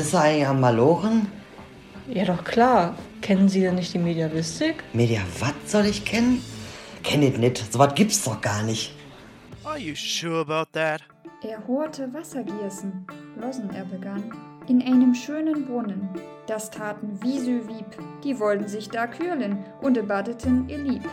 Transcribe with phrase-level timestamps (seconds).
[0.00, 1.30] Bist du eigentlich am Malochen?
[2.08, 2.94] Ja, doch klar.
[3.20, 4.82] Kennen Sie denn nicht die Mediavistik?
[4.94, 6.42] Media, was soll ich kennen?
[7.02, 7.70] Kenn ich nicht.
[7.70, 8.94] So was gibt's doch gar nicht.
[9.62, 11.02] Are you sure about that?
[11.42, 13.06] Er horte Wassergießen,
[13.42, 14.32] losen er begann,
[14.68, 16.08] in einem schönen Brunnen.
[16.46, 17.84] Das taten Wiesü wieb,
[18.24, 21.04] die wollten sich da kühlen und badeten ihr Lieb.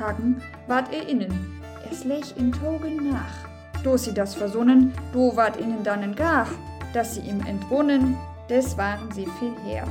[0.00, 3.84] Hagen ward er innen, es lech in Togen nach.
[3.84, 6.48] Do sie das versonnen, do ward ihnen dannen gar,
[6.92, 8.16] dass sie ihm entrunnen,
[8.52, 9.86] des waren sie viel her.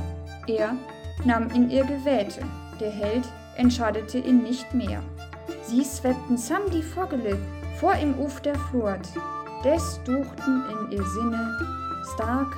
[0.46, 0.76] Er
[1.24, 2.42] nahm in ihr Gewäte,
[2.78, 3.24] der Held
[3.56, 5.02] entschadete ihn nicht mehr.
[5.64, 7.36] Sie swebten sam die Vogele
[7.80, 9.00] vor im Uf der Flut,
[9.64, 11.58] des duchten in ihr Sinne
[12.14, 12.56] stark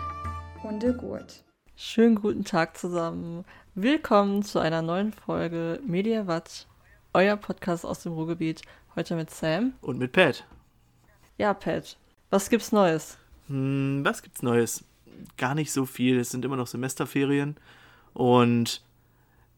[0.63, 1.43] Hundegurt.
[1.75, 3.47] Schönen guten Tag zusammen.
[3.75, 6.67] Willkommen zu einer neuen Folge Media Watt,
[7.15, 8.61] euer Podcast aus dem Ruhrgebiet.
[8.95, 9.73] Heute mit Sam.
[9.81, 10.45] Und mit Pat.
[11.39, 11.97] Ja, Pat,
[12.29, 13.17] was gibt's Neues?
[13.47, 14.85] Hm, was gibt's Neues?
[15.37, 16.19] Gar nicht so viel.
[16.19, 17.57] Es sind immer noch Semesterferien.
[18.13, 18.83] Und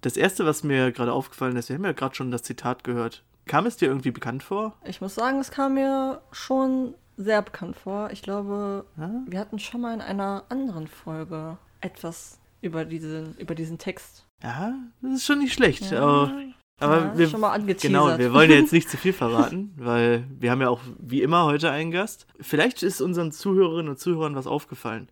[0.00, 3.22] das erste, was mir gerade aufgefallen ist, wir haben ja gerade schon das Zitat gehört.
[3.46, 4.76] Kam es dir irgendwie bekannt vor?
[4.84, 8.10] Ich muss sagen, es kam mir schon sehr bekannt vor.
[8.10, 9.10] Ich glaube, Ja?
[9.26, 14.26] wir hatten schon mal in einer anderen Folge etwas über diesen, über diesen Text.
[14.42, 15.90] Ja, das ist schon nicht schlecht.
[15.90, 16.02] Ja.
[16.02, 16.32] Aber,
[16.78, 17.82] aber Ja, wir, schon mal angeteasert.
[17.82, 21.22] Genau, wir wollen ja jetzt nicht zu viel verraten, weil wir haben ja auch wie
[21.22, 22.26] immer heute einen Gast.
[22.40, 25.08] Vielleicht ist unseren Zuhörerinnen und Zuhörern was aufgefallen.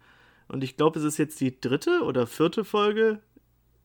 [0.48, 3.20] Und ich glaube, es ist jetzt die dritte oder vierte Folge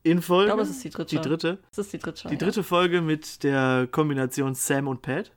[0.03, 0.45] in Folge.
[0.45, 1.15] Ich glaube, es ist die dritte.
[1.15, 1.57] Die dritte.
[1.69, 2.27] Das ist die dritte.
[2.29, 5.31] Die dritte Folge mit der Kombination Sam und Pat.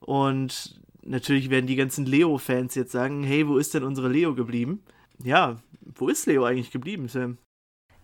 [0.00, 4.82] Und natürlich werden die ganzen Leo-Fans jetzt sagen, hey, wo ist denn unsere Leo geblieben?
[5.22, 7.38] Ja, wo ist Leo eigentlich geblieben, Sam?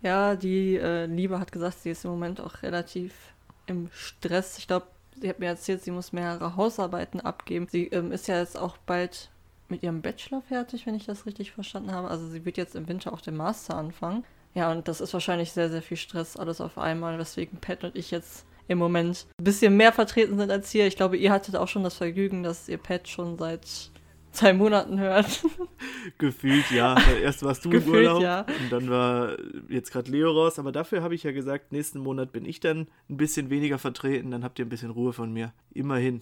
[0.01, 3.13] Ja, die äh, Liebe hat gesagt, sie ist im Moment auch relativ
[3.65, 4.59] im Stress.
[4.59, 4.87] Ich glaube,
[5.19, 7.67] sie hat mir erzählt, sie muss mehrere Hausarbeiten abgeben.
[7.69, 9.31] Sie ähm, ist ja jetzt auch bald
[9.69, 12.09] mit ihrem Bachelor fertig, wenn ich das richtig verstanden habe.
[12.09, 14.23] Also sie wird jetzt im Winter auch den Master anfangen.
[14.53, 17.95] Ja, und das ist wahrscheinlich sehr, sehr viel Stress, alles auf einmal, weswegen Pat und
[17.95, 20.87] ich jetzt im Moment ein bisschen mehr vertreten sind als hier.
[20.87, 23.91] Ich glaube, ihr hattet auch schon das Vergnügen, dass ihr Pat schon seit
[24.31, 25.43] zwei Monaten hört.
[26.17, 26.95] Gefühlt, ja.
[27.21, 28.41] Erst warst du im Gefühlt, Urlaub ja.
[28.41, 29.37] und dann war
[29.69, 30.59] jetzt gerade Leo raus.
[30.59, 34.31] Aber dafür habe ich ja gesagt, nächsten Monat bin ich dann ein bisschen weniger vertreten.
[34.31, 35.53] Dann habt ihr ein bisschen Ruhe von mir.
[35.73, 36.21] Immerhin.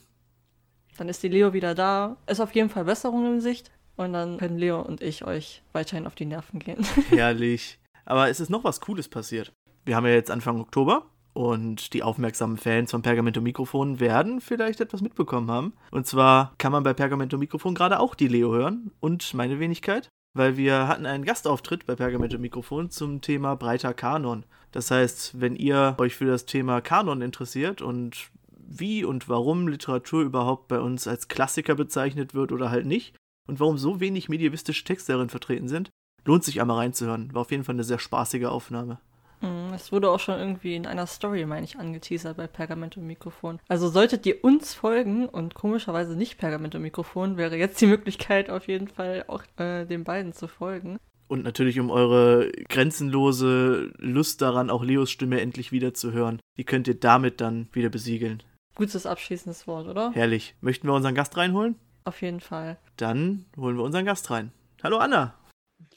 [0.97, 2.17] Dann ist die Leo wieder da.
[2.27, 3.71] Ist auf jeden Fall Besserung in Sicht.
[3.97, 6.85] Und dann können Leo und ich euch weiterhin auf die Nerven gehen.
[7.09, 7.79] Herrlich.
[8.05, 9.53] Aber es ist noch was Cooles passiert.
[9.85, 14.81] Wir haben ja jetzt Anfang Oktober und die aufmerksamen Fans von Pergamento Mikrofon werden vielleicht
[14.81, 15.73] etwas mitbekommen haben.
[15.91, 20.09] Und zwar kann man bei Pergamento Mikrofon gerade auch die Leo hören und meine Wenigkeit,
[20.33, 24.45] weil wir hatten einen Gastauftritt bei Pergamento Mikrofon zum Thema breiter Kanon.
[24.71, 28.29] Das heißt, wenn ihr euch für das Thema Kanon interessiert und
[28.67, 33.15] wie und warum Literatur überhaupt bei uns als Klassiker bezeichnet wird oder halt nicht
[33.47, 35.89] und warum so wenig medievistische Texte darin vertreten sind,
[36.25, 37.33] lohnt sich einmal reinzuhören.
[37.33, 38.99] War auf jeden Fall eine sehr spaßige Aufnahme.
[39.41, 43.05] Mm, Es wurde auch schon irgendwie in einer Story, meine ich, angeteasert bei Pergament und
[43.05, 43.59] Mikrofon.
[43.67, 48.49] Also solltet ihr uns folgen und komischerweise nicht Pergament und Mikrofon, wäre jetzt die Möglichkeit
[48.49, 50.97] auf jeden Fall auch äh, den beiden zu folgen.
[51.27, 56.39] Und natürlich um eure grenzenlose Lust daran, auch Leos Stimme endlich wieder zu hören.
[56.57, 58.43] Die könnt ihr damit dann wieder besiegeln.
[58.75, 60.11] Gutes abschließendes Wort, oder?
[60.11, 60.53] Herrlich.
[60.59, 61.75] Möchten wir unseren Gast reinholen?
[62.03, 62.77] Auf jeden Fall.
[62.97, 64.51] Dann holen wir unseren Gast rein.
[64.83, 65.33] Hallo Anna.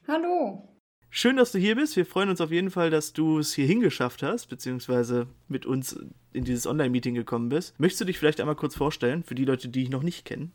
[0.06, 0.68] Hallo.
[1.10, 1.96] Schön, dass du hier bist.
[1.96, 5.98] Wir freuen uns auf jeden Fall, dass du es hierhin geschafft hast, beziehungsweise mit uns
[6.32, 7.78] in dieses Online-Meeting gekommen bist.
[7.80, 10.52] Möchtest du dich vielleicht einmal kurz vorstellen, für die Leute, die dich noch nicht kennen?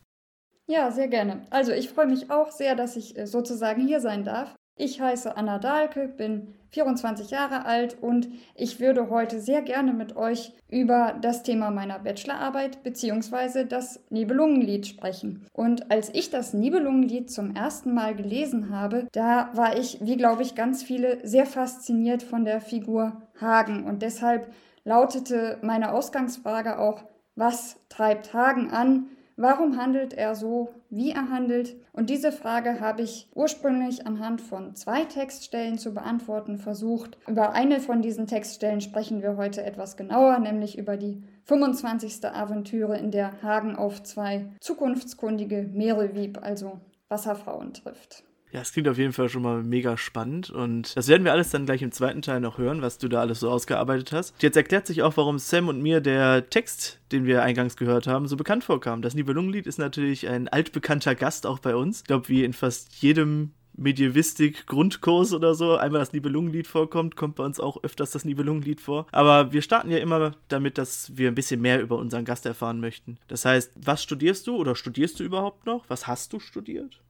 [0.68, 1.46] Ja, sehr gerne.
[1.50, 4.56] Also ich freue mich auch sehr, dass ich äh, sozusagen hier sein darf.
[4.76, 10.16] Ich heiße Anna Dahlke, bin 24 Jahre alt und ich würde heute sehr gerne mit
[10.16, 13.66] euch über das Thema meiner Bachelorarbeit bzw.
[13.66, 15.46] das Nibelungenlied sprechen.
[15.54, 20.42] Und als ich das Nibelungenlied zum ersten Mal gelesen habe, da war ich, wie glaube
[20.42, 24.52] ich, ganz viele sehr fasziniert von der Figur Hagen und deshalb
[24.86, 27.04] lautete meine Ausgangsfrage auch,
[27.36, 29.08] was treibt Hagen an?
[29.36, 31.76] Warum handelt er so, wie er handelt?
[31.92, 37.18] Und diese Frage habe ich ursprünglich anhand von zwei Textstellen zu beantworten versucht.
[37.28, 42.26] Über eine von diesen Textstellen sprechen wir heute etwas genauer, nämlich über die 25.
[42.26, 46.80] Aventüre, in der Hagen auf zwei zukunftskundige Meerewieb, also
[47.10, 48.24] Wasserfrauen, trifft.
[48.54, 51.50] Ja, es klingt auf jeden Fall schon mal mega spannend und das werden wir alles
[51.50, 54.36] dann gleich im zweiten Teil noch hören, was du da alles so ausgearbeitet hast.
[54.44, 58.28] Jetzt erklärt sich auch, warum Sam und mir der Text, den wir eingangs gehört haben,
[58.28, 59.02] so bekannt vorkam.
[59.02, 62.02] Das Nibelungenlied ist natürlich ein altbekannter Gast auch bei uns.
[62.02, 67.44] Ich glaube, wie in fast jedem Medievistik-Grundkurs oder so einmal das Nibelungenlied vorkommt, kommt bei
[67.44, 69.08] uns auch öfters das Nibelungenlied vor.
[69.12, 72.80] Aber wir starten ja immer damit, dass wir ein bisschen mehr über unseren Gast erfahren
[72.80, 73.18] möchten.
[73.28, 75.86] Das heißt, was studierst du oder studierst du überhaupt noch?
[75.88, 77.02] Was hast du studiert?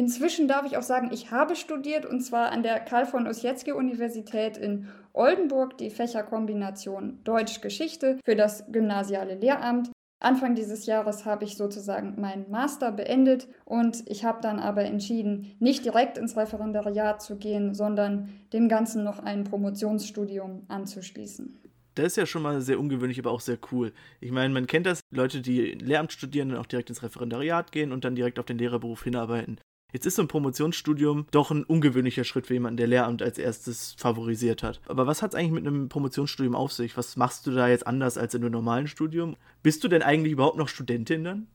[0.00, 3.72] Inzwischen darf ich auch sagen, ich habe studiert und zwar an der Karl von Ossietzky
[3.72, 9.90] Universität in Oldenburg die Fächerkombination Deutsch-Geschichte für das gymnasiale Lehramt.
[10.18, 15.54] Anfang dieses Jahres habe ich sozusagen meinen Master beendet und ich habe dann aber entschieden,
[15.58, 21.60] nicht direkt ins Referendariat zu gehen, sondern dem Ganzen noch ein Promotionsstudium anzuschließen.
[21.94, 23.92] Das ist ja schon mal sehr ungewöhnlich, aber auch sehr cool.
[24.18, 27.92] Ich meine, man kennt das, Leute, die Lehramt studieren, dann auch direkt ins Referendariat gehen
[27.92, 29.60] und dann direkt auf den Lehrerberuf hinarbeiten.
[29.92, 33.94] Jetzt ist so ein Promotionsstudium doch ein ungewöhnlicher Schritt für jemanden, der Lehramt als erstes
[33.98, 34.80] favorisiert hat.
[34.86, 36.96] Aber was hat es eigentlich mit einem Promotionsstudium auf sich?
[36.96, 39.36] Was machst du da jetzt anders als in einem normalen Studium?
[39.62, 41.46] Bist du denn eigentlich überhaupt noch Studentin dann?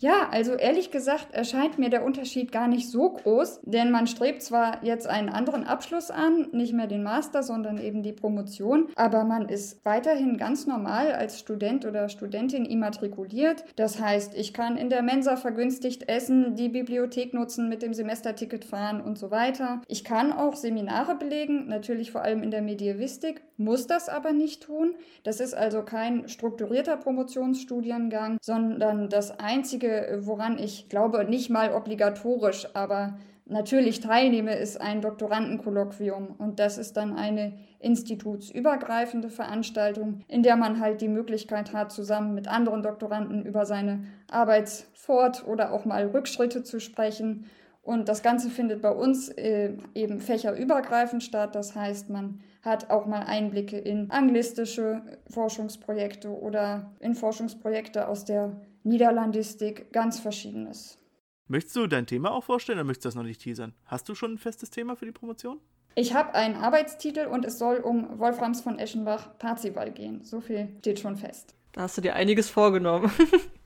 [0.00, 4.42] Ja, also ehrlich gesagt erscheint mir der Unterschied gar nicht so groß, denn man strebt
[4.42, 9.24] zwar jetzt einen anderen Abschluss an, nicht mehr den Master, sondern eben die Promotion, aber
[9.24, 13.66] man ist weiterhin ganz normal als Student oder Studentin immatrikuliert.
[13.76, 18.64] Das heißt, ich kann in der Mensa vergünstigt essen, die Bibliothek nutzen, mit dem Semesterticket
[18.64, 19.82] fahren und so weiter.
[19.86, 24.62] Ich kann auch Seminare belegen, natürlich vor allem in der Medievistik, muss das aber nicht
[24.62, 24.94] tun.
[25.24, 29.89] Das ist also kein strukturierter Promotionsstudiengang, sondern das einzige
[30.20, 33.18] woran ich glaube, nicht mal obligatorisch, aber
[33.50, 36.36] natürlich teilnehme, ist ein Doktorandenkolloquium.
[36.38, 42.34] Und das ist dann eine institutsübergreifende Veranstaltung, in der man halt die Möglichkeit hat, zusammen
[42.34, 47.46] mit anderen Doktoranden über seine Arbeitsfort- oder auch mal Rückschritte zu sprechen.
[47.82, 51.54] Und das Ganze findet bei uns äh, eben fächerübergreifend statt.
[51.54, 58.52] Das heißt, man hat auch mal Einblicke in anglistische Forschungsprojekte oder in Forschungsprojekte aus der
[58.82, 60.98] Niederlandistik, ganz verschiedenes.
[61.46, 63.74] Möchtest du dein Thema auch vorstellen oder möchtest du das noch nicht teasern?
[63.84, 65.58] Hast du schon ein festes Thema für die Promotion?
[65.96, 70.22] Ich habe einen Arbeitstitel und es soll um Wolframs von Eschenbach Parzival gehen.
[70.22, 71.54] So viel steht schon fest.
[71.72, 73.10] Da hast du dir einiges vorgenommen.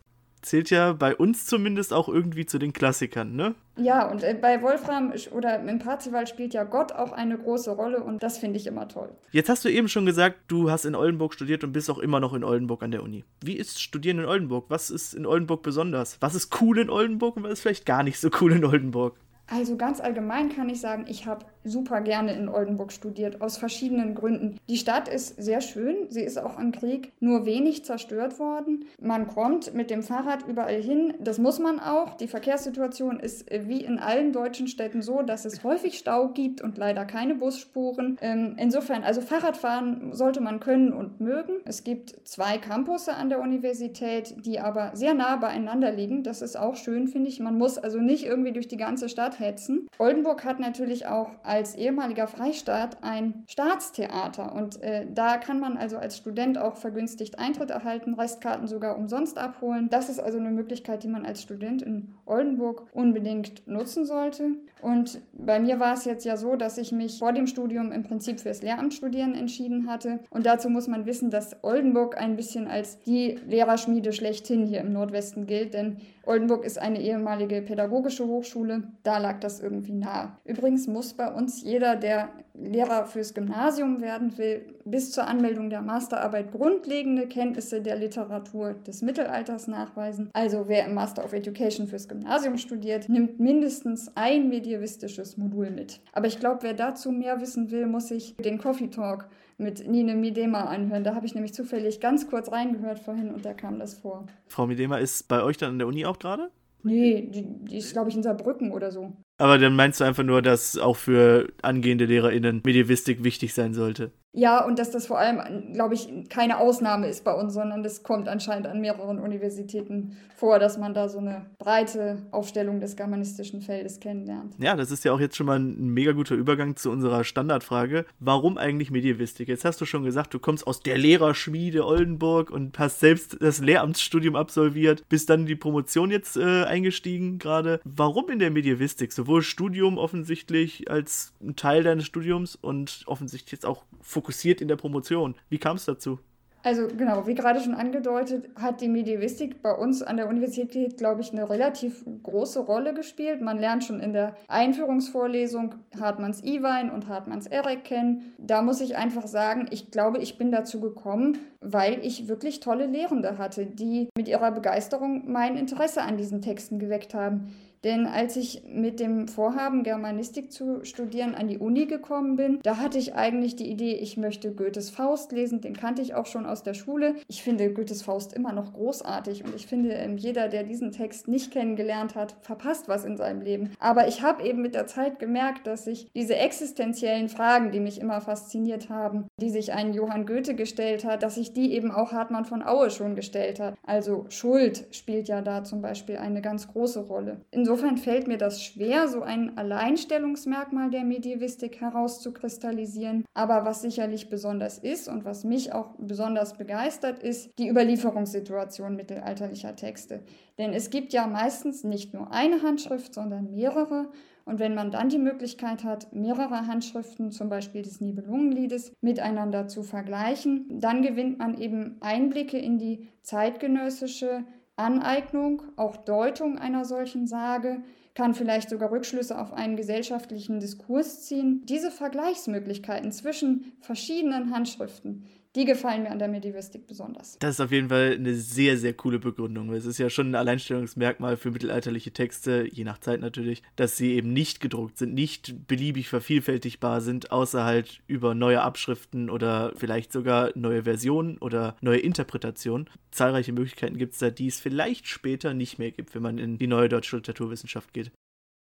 [0.44, 3.54] zählt ja bei uns zumindest auch irgendwie zu den Klassikern, ne?
[3.76, 8.02] Ja, und äh, bei Wolfram oder im Parzival spielt ja Gott auch eine große Rolle
[8.02, 9.10] und das finde ich immer toll.
[9.32, 12.20] Jetzt hast du eben schon gesagt, du hast in Oldenburg studiert und bist auch immer
[12.20, 13.24] noch in Oldenburg an der Uni.
[13.42, 14.66] Wie ist Studieren in Oldenburg?
[14.68, 16.18] Was ist in Oldenburg besonders?
[16.20, 19.16] Was ist cool in Oldenburg und was ist vielleicht gar nicht so cool in Oldenburg?
[19.46, 24.14] Also ganz allgemein kann ich sagen, ich habe super gerne in Oldenburg studiert, aus verschiedenen
[24.14, 24.58] Gründen.
[24.68, 28.84] Die Stadt ist sehr schön, sie ist auch im Krieg nur wenig zerstört worden.
[29.00, 32.16] Man kommt mit dem Fahrrad überall hin, das muss man auch.
[32.16, 36.60] Die Verkehrssituation ist äh, wie in allen deutschen Städten so, dass es häufig Stau gibt
[36.60, 38.18] und leider keine Busspuren.
[38.20, 41.54] Ähm, insofern, also Fahrradfahren sollte man können und mögen.
[41.64, 46.22] Es gibt zwei Campusse an der Universität, die aber sehr nah beieinander liegen.
[46.22, 47.40] Das ist auch schön, finde ich.
[47.40, 49.88] Man muss also nicht irgendwie durch die ganze Stadt hetzen.
[49.98, 55.96] Oldenburg hat natürlich auch als ehemaliger Freistaat ein Staatstheater und äh, da kann man also
[55.96, 59.88] als Student auch vergünstigt Eintritt erhalten, Restkarten sogar umsonst abholen.
[59.90, 64.50] Das ist also eine Möglichkeit, die man als Student in Oldenburg unbedingt nutzen sollte.
[64.82, 68.02] Und bei mir war es jetzt ja so, dass ich mich vor dem Studium im
[68.02, 70.20] Prinzip fürs Lehramtsstudieren entschieden hatte.
[70.30, 74.92] Und dazu muss man wissen, dass Oldenburg ein bisschen als die Lehrerschmiede schlechthin hier im
[74.92, 78.84] Nordwesten gilt, denn Oldenburg ist eine ehemalige pädagogische Hochschule.
[79.02, 80.38] Da lag das irgendwie nah.
[80.44, 85.82] Übrigens muss bei uns jeder, der Lehrer fürs Gymnasium werden will, bis zur Anmeldung der
[85.82, 90.30] Masterarbeit grundlegende Kenntnisse der Literatur des Mittelalters nachweisen.
[90.32, 96.00] Also wer im Master of Education fürs Gymnasium studiert, nimmt mindestens ein medievistisches Modul mit.
[96.12, 100.14] Aber ich glaube, wer dazu mehr wissen will, muss sich den Coffee Talk mit Nine
[100.14, 101.04] Midema anhören.
[101.04, 104.26] Da habe ich nämlich zufällig ganz kurz reingehört vorhin und da kam das vor.
[104.48, 106.50] Frau Midema ist bei euch dann an der Uni auch gerade?
[106.82, 109.12] Nee, die, die ist, glaube ich, in Saarbrücken oder so.
[109.38, 114.12] Aber dann meinst du einfach nur, dass auch für angehende LehrerInnen Medievistik wichtig sein sollte.
[114.36, 118.02] Ja, und dass das vor allem, glaube ich, keine Ausnahme ist bei uns, sondern das
[118.02, 123.62] kommt anscheinend an mehreren Universitäten vor, dass man da so eine breite Aufstellung des germanistischen
[123.62, 124.56] Feldes kennenlernt.
[124.58, 128.06] Ja, das ist ja auch jetzt schon mal ein mega guter Übergang zu unserer Standardfrage.
[128.18, 129.46] Warum eigentlich Medievistik?
[129.46, 133.60] Jetzt hast du schon gesagt, du kommst aus der Lehrerschmiede Oldenburg und hast selbst das
[133.60, 137.80] Lehramtsstudium absolviert, bist dann in die Promotion jetzt äh, eingestiegen gerade.
[137.84, 139.12] Warum in der Medievistik?
[139.12, 144.76] Sowohl Studium offensichtlich als ein Teil deines Studiums und offensichtlich jetzt auch fokussiert in der
[144.76, 145.34] Promotion.
[145.48, 146.18] Wie kam es dazu?
[146.64, 151.20] Also genau, wie gerade schon angedeutet, hat die Medievistik bei uns an der Universität, glaube
[151.20, 153.42] ich, eine relativ große Rolle gespielt.
[153.42, 158.32] Man lernt schon in der Einführungsvorlesung Hartmanns Iwein und Hartmanns Erek kennen.
[158.38, 162.86] Da muss ich einfach sagen, ich glaube, ich bin dazu gekommen, weil ich wirklich tolle
[162.86, 167.52] Lehrende hatte, die mit ihrer Begeisterung mein Interesse an diesen Texten geweckt haben.
[167.84, 172.78] Denn als ich mit dem Vorhaben, Germanistik zu studieren, an die Uni gekommen bin, da
[172.78, 175.60] hatte ich eigentlich die Idee, ich möchte Goethes Faust lesen.
[175.60, 177.16] Den kannte ich auch schon aus der Schule.
[177.28, 181.28] Ich finde Goethes Faust immer noch großartig und ich finde, ähm, jeder, der diesen Text
[181.28, 183.70] nicht kennengelernt hat, verpasst was in seinem Leben.
[183.78, 188.00] Aber ich habe eben mit der Zeit gemerkt, dass sich diese existenziellen Fragen, die mich
[188.00, 192.12] immer fasziniert haben, die sich ein Johann Goethe gestellt hat, dass sich die eben auch
[192.12, 193.74] Hartmann von Aue schon gestellt hat.
[193.86, 197.42] Also Schuld spielt ja da zum Beispiel eine ganz große Rolle.
[197.50, 203.24] Insofern fällt mir das schwer, so ein Alleinstellungsmerkmal der Medievistik herauszukristallisieren.
[203.34, 209.76] Aber was sicherlich besonders ist und was mich auch besonders begeistert, ist die Überlieferungssituation mittelalterlicher
[209.76, 210.22] Texte.
[210.58, 214.08] Denn es gibt ja meistens nicht nur eine Handschrift, sondern mehrere.
[214.44, 219.82] Und wenn man dann die Möglichkeit hat, mehrere Handschriften, zum Beispiel des Nibelungenliedes, miteinander zu
[219.82, 224.44] vergleichen, dann gewinnt man eben Einblicke in die zeitgenössische
[224.76, 227.82] Aneignung, auch Deutung einer solchen Sage,
[228.14, 231.62] kann vielleicht sogar Rückschlüsse auf einen gesellschaftlichen Diskurs ziehen.
[231.66, 237.38] Diese Vergleichsmöglichkeiten zwischen verschiedenen Handschriften, die gefallen mir an der Medievistik besonders.
[237.38, 239.72] Das ist auf jeden Fall eine sehr, sehr coole Begründung.
[239.72, 244.14] Es ist ja schon ein Alleinstellungsmerkmal für mittelalterliche Texte, je nach Zeit natürlich, dass sie
[244.14, 250.12] eben nicht gedruckt sind, nicht beliebig vervielfältigbar sind, außer halt über neue Abschriften oder vielleicht
[250.12, 252.90] sogar neue Versionen oder neue Interpretationen.
[253.12, 256.58] Zahlreiche Möglichkeiten gibt es da, die es vielleicht später nicht mehr gibt, wenn man in
[256.58, 258.10] die neue deutsche Literaturwissenschaft geht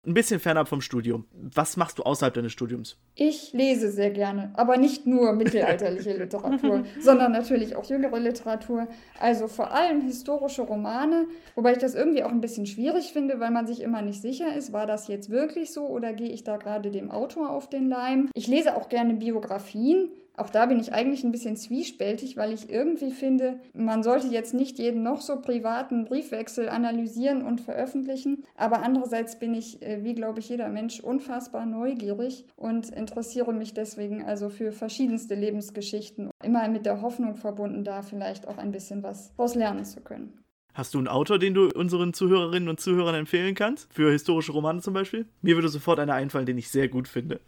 [0.06, 1.26] ein bisschen fernab vom Studium.
[1.34, 2.98] Was machst du außerhalb deines Studiums?
[3.16, 8.88] Ich lese sehr gerne, aber nicht nur mittelalterliche Literatur, sondern natürlich auch jüngere Literatur.
[9.20, 13.52] Also vor allem historische Romane, wobei ich das irgendwie auch ein bisschen schwierig finde, weil
[13.52, 16.58] man sich immer nicht sicher ist, war das jetzt wirklich so oder gehe ich da
[16.58, 18.30] gerade dem Autor auf den Leim.
[18.34, 20.10] Ich lese auch gerne Biografien.
[20.36, 24.54] Auch da bin ich eigentlich ein bisschen zwiespältig, weil ich irgendwie finde, man sollte jetzt
[24.54, 28.44] nicht jeden noch so privaten Briefwechsel analysieren und veröffentlichen.
[28.56, 33.76] Aber andererseits bin ich, äh, wie glaube ich jeder Mensch, unfassbar neugierig und interessiere mich
[33.76, 36.32] deswegen also für verschiedenste Lebensgeschichten.
[36.44, 40.34] Immer mit der Hoffnung verbunden, da vielleicht auch ein bisschen was daraus lernen zu können.
[40.74, 43.94] Hast du einen Autor, den du unseren Zuhörerinnen und Zuhörern empfehlen kannst?
[43.94, 45.28] Für historische Romane zum Beispiel?
[45.44, 47.40] Mir würde sofort einer einfallen, den ich sehr gut finde.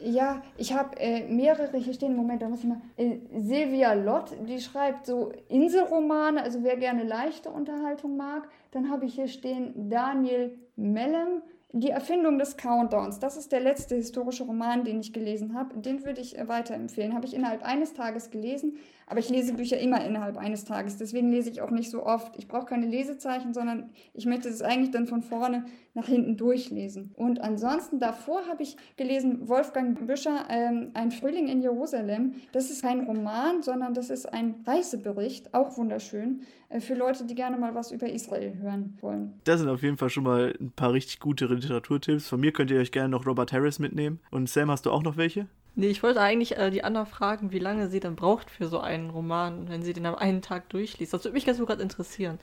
[0.00, 2.16] Ja, ich habe äh, mehrere hier stehen.
[2.16, 2.80] Moment, da muss ich mal.
[2.96, 8.48] Äh, Silvia Lott, die schreibt so Inselromane, also wer gerne leichte Unterhaltung mag.
[8.72, 13.20] Dann habe ich hier stehen Daniel Mellem, die Erfindung des Countdowns.
[13.20, 15.78] Das ist der letzte historische Roman, den ich gelesen habe.
[15.78, 17.14] Den würde ich äh, weiterempfehlen.
[17.14, 18.78] Habe ich innerhalb eines Tages gelesen.
[19.06, 20.96] Aber ich lese Bücher immer innerhalb eines Tages.
[20.96, 22.36] Deswegen lese ich auch nicht so oft.
[22.36, 27.12] Ich brauche keine Lesezeichen, sondern ich möchte es eigentlich dann von vorne nach hinten durchlesen.
[27.14, 32.34] Und ansonsten davor habe ich gelesen Wolfgang Büscher, ähm, Ein Frühling in Jerusalem.
[32.52, 37.34] Das ist kein Roman, sondern das ist ein Reisebericht, auch wunderschön, äh, für Leute, die
[37.34, 39.34] gerne mal was über Israel hören wollen.
[39.44, 42.28] Das sind auf jeden Fall schon mal ein paar richtig gute Literaturtipps.
[42.28, 44.20] Von mir könnt ihr euch gerne noch Robert Harris mitnehmen.
[44.30, 45.46] Und Sam, hast du auch noch welche?
[45.76, 48.78] Nee, ich wollte eigentlich äh, die Anna fragen, wie lange sie dann braucht für so
[48.78, 51.12] einen Roman, wenn sie den am einen Tag durchliest.
[51.12, 52.38] Das würde mich ganz so gerade interessieren.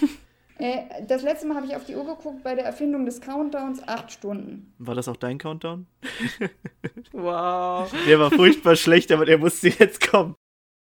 [0.58, 3.86] äh, das letzte Mal habe ich auf die Uhr geguckt bei der Erfindung des Countdowns
[3.88, 4.74] acht Stunden.
[4.78, 5.86] War das auch dein Countdown?
[7.12, 7.90] wow.
[8.06, 10.34] Der war furchtbar schlecht, aber der musste jetzt kommen.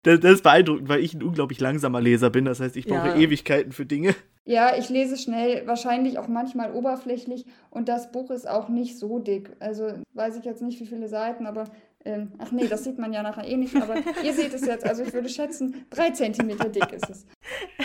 [0.03, 2.45] Das, das, ist beeindruckend, weil ich ein unglaublich langsamer Leser bin.
[2.45, 3.15] Das heißt, ich brauche ja.
[3.15, 4.15] Ewigkeiten für Dinge.
[4.43, 9.19] Ja, ich lese schnell, wahrscheinlich auch manchmal oberflächlich und das Buch ist auch nicht so
[9.19, 9.51] dick.
[9.59, 11.65] Also weiß ich jetzt nicht, wie viele Seiten, aber
[12.05, 14.85] ähm, ach nee, das sieht man ja nachher eh nicht, aber ihr seht es jetzt.
[14.85, 17.25] Also ich würde schätzen, drei Zentimeter dick ist es.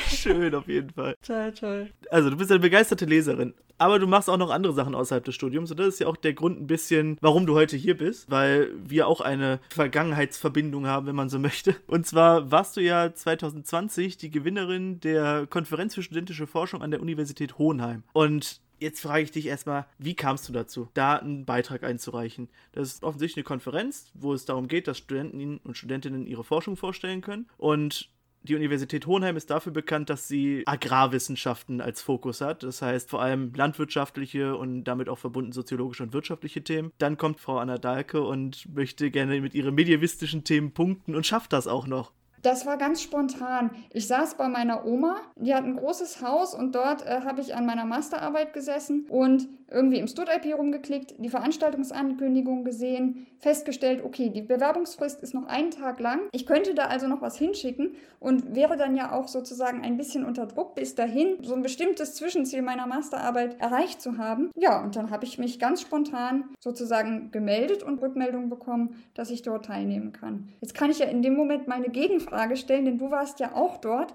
[0.08, 1.16] Schön, auf jeden Fall.
[1.26, 1.90] Toll, toll.
[2.11, 3.54] Also du bist eine begeisterte Leserin.
[3.78, 5.70] Aber du machst auch noch andere Sachen außerhalb des Studiums.
[5.70, 8.30] Und das ist ja auch der Grund ein bisschen, warum du heute hier bist.
[8.30, 11.76] Weil wir auch eine Vergangenheitsverbindung haben, wenn man so möchte.
[11.87, 17.02] Und zwar warst du ja 2020 die Gewinnerin der Konferenz für studentische Forschung an der
[17.02, 18.02] Universität Hohenheim.
[18.14, 22.49] Und Jetzt frage ich dich erstmal, wie kamst du dazu, da einen Beitrag einzureichen?
[22.73, 26.76] Das ist offensichtlich eine Konferenz, wo es darum geht, dass Studenten und Studentinnen ihre Forschung
[26.76, 27.49] vorstellen können.
[27.56, 28.11] Und
[28.42, 32.62] die Universität Hohenheim ist dafür bekannt, dass sie Agrarwissenschaften als Fokus hat.
[32.62, 36.92] Das heißt vor allem landwirtschaftliche und damit auch verbunden soziologische und wirtschaftliche Themen.
[36.99, 41.52] Dann kommt Frau Anna Dahlke und möchte gerne mit ihren medievistischen Themen punkten und schafft
[41.52, 42.12] das auch noch.
[42.42, 43.70] Das war ganz spontan.
[43.92, 47.54] Ich saß bei meiner Oma, die hat ein großes Haus und dort äh, habe ich
[47.54, 54.42] an meiner Masterarbeit gesessen und irgendwie im Stud-IP rumgeklickt, die Veranstaltungsankündigung gesehen, festgestellt, okay, die
[54.42, 56.20] Bewerbungsfrist ist noch einen Tag lang.
[56.32, 60.24] Ich könnte da also noch was hinschicken und wäre dann ja auch sozusagen ein bisschen
[60.24, 64.50] unter Druck, bis dahin so ein bestimmtes Zwischenziel meiner Masterarbeit erreicht zu haben.
[64.56, 69.42] Ja, und dann habe ich mich ganz spontan sozusagen gemeldet und Rückmeldung bekommen, dass ich
[69.42, 70.48] dort teilnehmen kann.
[70.60, 72.25] Jetzt kann ich ja in dem Moment meine Gegenfrage
[72.56, 74.14] stellen, denn du warst ja auch dort.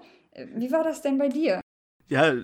[0.54, 1.60] Wie war das denn bei dir?
[2.12, 2.34] Ja,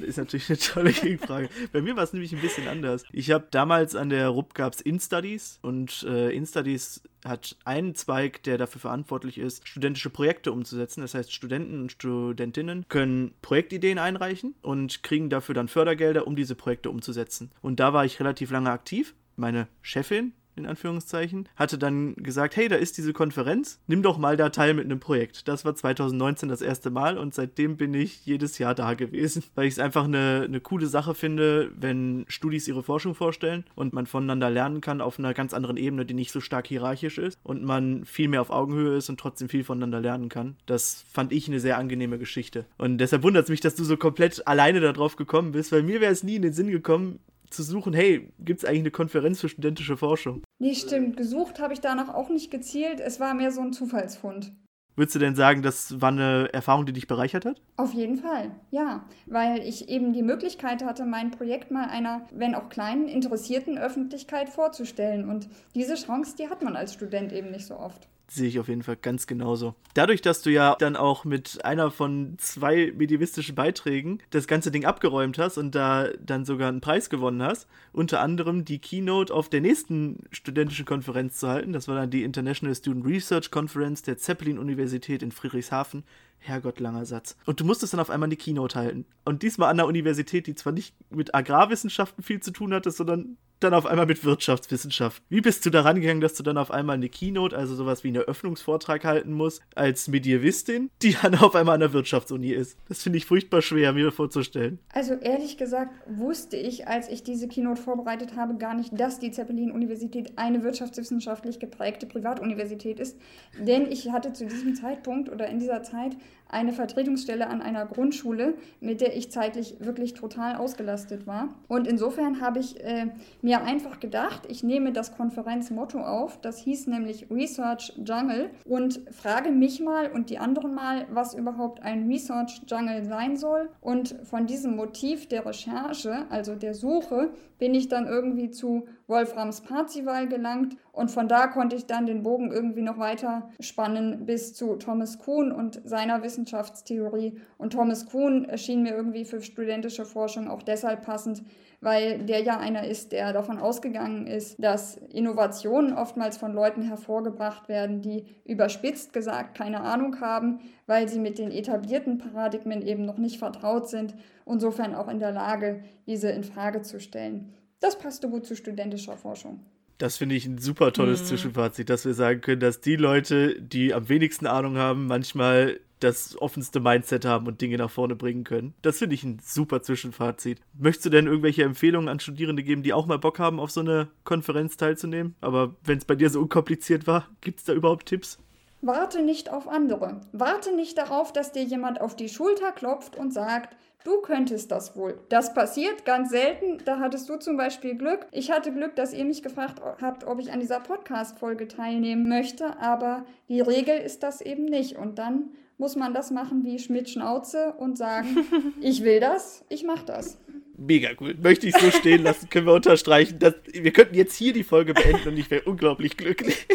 [0.00, 1.48] ist natürlich eine tolle Gegenfrage.
[1.72, 3.04] Bei mir war es nämlich ein bisschen anders.
[3.10, 8.42] Ich habe damals an der RUP gab es InStudies und äh, InStudies hat einen Zweig,
[8.42, 11.00] der dafür verantwortlich ist, studentische Projekte umzusetzen.
[11.00, 16.54] Das heißt, Studenten und Studentinnen können Projektideen einreichen und kriegen dafür dann Fördergelder, um diese
[16.54, 17.50] Projekte umzusetzen.
[17.62, 19.14] Und da war ich relativ lange aktiv.
[19.36, 24.36] Meine Chefin, in Anführungszeichen, hatte dann gesagt, hey, da ist diese Konferenz, nimm doch mal
[24.36, 25.48] da teil mit einem Projekt.
[25.48, 29.66] Das war 2019 das erste Mal und seitdem bin ich jedes Jahr da gewesen, weil
[29.66, 34.06] ich es einfach eine, eine coole Sache finde, wenn Studis ihre Forschung vorstellen und man
[34.06, 37.62] voneinander lernen kann auf einer ganz anderen Ebene, die nicht so stark hierarchisch ist und
[37.64, 40.56] man viel mehr auf Augenhöhe ist und trotzdem viel voneinander lernen kann.
[40.66, 42.64] Das fand ich eine sehr angenehme Geschichte.
[42.78, 46.00] Und deshalb wundert es mich, dass du so komplett alleine darauf gekommen bist, weil mir
[46.00, 47.18] wäre es nie in den Sinn gekommen,
[47.54, 50.42] zu suchen, hey, gibt es eigentlich eine Konferenz für studentische Forschung?
[50.58, 51.16] Nee, stimmt.
[51.16, 53.00] Gesucht habe ich danach auch nicht gezielt.
[53.00, 54.52] Es war mehr so ein Zufallsfund.
[54.96, 57.60] Würdest du denn sagen, das war eine Erfahrung, die dich bereichert hat?
[57.76, 59.04] Auf jeden Fall, ja.
[59.26, 64.48] Weil ich eben die Möglichkeit hatte, mein Projekt mal einer, wenn auch kleinen, interessierten Öffentlichkeit
[64.48, 65.28] vorzustellen.
[65.28, 68.68] Und diese Chance, die hat man als Student eben nicht so oft sehe ich auf
[68.68, 69.74] jeden Fall ganz genauso.
[69.94, 74.84] Dadurch, dass du ja dann auch mit einer von zwei medievistischen Beiträgen das ganze Ding
[74.84, 79.48] abgeräumt hast und da dann sogar einen Preis gewonnen hast, unter anderem die Keynote auf
[79.48, 84.18] der nächsten studentischen Konferenz zu halten, das war dann die International Student Research Conference der
[84.18, 86.04] Zeppelin-Universität in Friedrichshafen.
[86.38, 87.36] Herrgott, langer Satz.
[87.46, 89.06] Und du musstest dann auf einmal eine Keynote halten.
[89.24, 93.38] Und diesmal an der Universität, die zwar nicht mit Agrarwissenschaften viel zu tun hatte, sondern
[93.60, 95.22] dann auf einmal mit Wirtschaftswissenschaft.
[95.28, 98.08] Wie bist du da rangegangen, dass du dann auf einmal eine Keynote, also sowas wie
[98.08, 102.78] einen Eröffnungsvortrag halten musst, als Medievistin, die dann auf einmal an der Wirtschaftsuni ist?
[102.88, 104.78] Das finde ich furchtbar schwer, mir vorzustellen.
[104.92, 109.30] Also ehrlich gesagt wusste ich, als ich diese Keynote vorbereitet habe, gar nicht, dass die
[109.30, 113.18] Zeppelin-Universität eine wirtschaftswissenschaftlich geprägte Privatuniversität ist.
[113.58, 116.16] Denn ich hatte zu diesem Zeitpunkt oder in dieser Zeit
[116.54, 121.48] eine Vertretungsstelle an einer Grundschule, mit der ich zeitlich wirklich total ausgelastet war.
[121.68, 123.08] Und insofern habe ich äh,
[123.42, 129.50] mir einfach gedacht, ich nehme das Konferenzmotto auf, das hieß nämlich Research Jungle und frage
[129.50, 133.68] mich mal und die anderen mal, was überhaupt ein Research Jungle sein soll.
[133.80, 139.60] Und von diesem Motiv der Recherche, also der Suche, bin ich dann irgendwie zu Wolframs
[139.60, 144.54] Parzival gelangt und von da konnte ich dann den Bogen irgendwie noch weiter spannen bis
[144.54, 147.40] zu Thomas Kuhn und seiner Wissenschaftstheorie.
[147.58, 151.42] Und Thomas Kuhn erschien mir irgendwie für studentische Forschung auch deshalb passend,
[151.80, 157.68] weil der ja einer ist, der davon ausgegangen ist, dass Innovationen oftmals von Leuten hervorgebracht
[157.68, 163.18] werden, die überspitzt gesagt keine Ahnung haben, weil sie mit den etablierten Paradigmen eben noch
[163.18, 164.14] nicht vertraut sind,
[164.46, 167.52] insofern auch in der Lage, diese in Frage zu stellen.
[167.80, 169.60] Das passte gut zu studentischer Forschung.
[169.98, 171.26] Das finde ich ein super tolles mhm.
[171.26, 176.36] Zwischenfazit, dass wir sagen können, dass die Leute, die am wenigsten Ahnung haben, manchmal das
[176.40, 178.74] offenste Mindset haben und Dinge nach vorne bringen können.
[178.82, 180.60] Das finde ich ein super Zwischenfazit.
[180.74, 183.80] Möchtest du denn irgendwelche Empfehlungen an Studierende geben, die auch mal Bock haben, auf so
[183.80, 185.34] eine Konferenz teilzunehmen?
[185.40, 188.38] Aber wenn es bei dir so unkompliziert war, gibt es da überhaupt Tipps?
[188.86, 190.20] Warte nicht auf andere.
[190.32, 194.96] Warte nicht darauf, dass dir jemand auf die Schulter klopft und sagt, Du könntest das
[194.96, 195.18] wohl.
[195.30, 196.76] Das passiert ganz selten.
[196.84, 198.26] Da hattest du zum Beispiel Glück.
[198.32, 202.78] Ich hatte Glück, dass ihr mich gefragt habt, ob ich an dieser Podcast-Folge teilnehmen möchte.
[202.78, 204.98] Aber die Regel ist das eben nicht.
[204.98, 208.44] Und dann muss man das machen wie Schmidt-Schnauze und sagen,
[208.82, 210.38] ich will das, ich mach das.
[210.76, 211.34] Mega cool.
[211.42, 213.38] Möchte ich so stehen lassen, können wir unterstreichen.
[213.38, 216.66] Dass, wir könnten jetzt hier die Folge beenden und ich wäre unglaublich glücklich.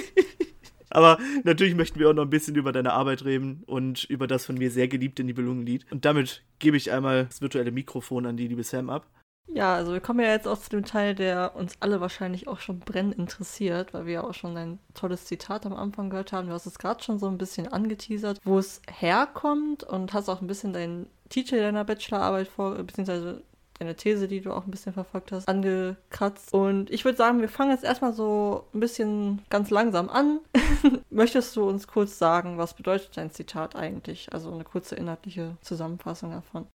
[0.89, 4.45] Aber natürlich möchten wir auch noch ein bisschen über deine Arbeit reden und über das
[4.45, 5.85] von mir sehr geliebte Nibelungenlied.
[5.91, 9.07] Und damit gebe ich einmal das virtuelle Mikrofon an die liebe Sam ab.
[9.51, 12.59] Ja, also wir kommen ja jetzt auch zu dem Teil, der uns alle wahrscheinlich auch
[12.59, 16.47] schon brennend interessiert, weil wir ja auch schon ein tolles Zitat am Anfang gehört haben.
[16.47, 20.41] Du hast es gerade schon so ein bisschen angeteasert, wo es herkommt und hast auch
[20.41, 23.41] ein bisschen deinen Titel deiner Bachelorarbeit vor, beziehungsweise
[23.79, 26.53] deine These, die du auch ein bisschen verfolgt hast, angekratzt.
[26.53, 30.39] Und ich würde sagen, wir fangen jetzt erstmal so ein bisschen ganz langsam an.
[31.09, 34.31] Möchtest du uns kurz sagen, was bedeutet dein Zitat eigentlich?
[34.31, 36.67] Also eine kurze inhaltliche Zusammenfassung davon.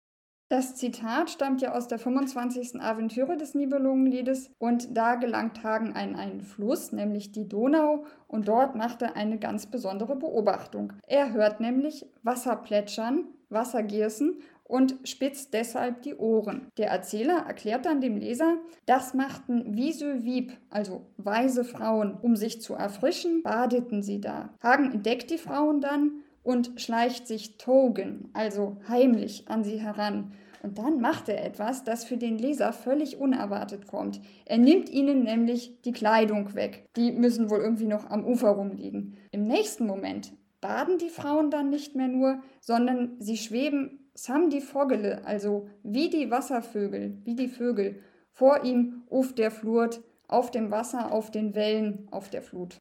[0.53, 2.79] Das Zitat stammt ja aus der 25.
[2.79, 8.77] Aventüre des Nibelungenliedes und da gelangt Hagen an einen Fluss, nämlich die Donau, und dort
[8.77, 10.93] macht er eine ganz besondere Beobachtung.
[11.07, 16.69] Er hört nämlich Wasser plätschern, Wasser gierßen und spitzt deshalb die Ohren.
[16.79, 18.57] Der Erzähler erklärt dann dem Leser,
[18.87, 24.49] das machten Wieb, also weise Frauen, um sich zu erfrischen, badeten sie da.
[24.63, 30.33] Hagen entdeckt die Frauen dann und schleicht sich Togen, also heimlich, an sie heran.
[30.63, 34.23] Und dann macht er etwas, das für den Leser völlig unerwartet kommt.
[34.47, 36.87] Er nimmt ihnen nämlich die Kleidung weg.
[36.97, 39.19] Die müssen wohl irgendwie noch am Ufer rumliegen.
[39.33, 40.33] Im nächsten Moment
[40.63, 46.11] baden die Frauen dann nicht mehr nur, sondern sie schweben Sam die Vogele, also wie
[46.11, 51.55] die Wasservögel, wie die Vögel, vor ihm auf der Flut, auf dem Wasser, auf den
[51.55, 52.79] Wellen, auf der Flut.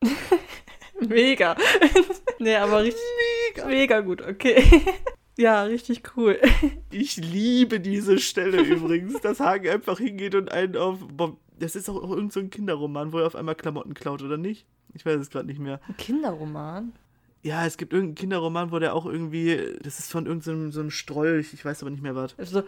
[0.99, 1.55] mega.
[2.39, 3.01] nee, aber richtig
[3.55, 4.63] mega, mega gut, okay.
[5.37, 6.39] Ja, richtig cool.
[6.91, 10.99] Ich liebe diese Stelle übrigens, dass Hagen einfach hingeht und einen auf.
[11.57, 14.67] Das ist auch irgendein so Kinderroman, wo er auf einmal Klamotten klaut, oder nicht?
[14.93, 15.79] Ich weiß es gerade nicht mehr.
[15.87, 16.93] Ein Kinderroman?
[17.43, 20.91] Ja, es gibt irgendeinen Kinderroman, wo der auch irgendwie, das ist von irgendeinem so einem
[20.91, 22.37] Strolch, ich weiß aber nicht mehr was.
[22.37, 22.63] Also,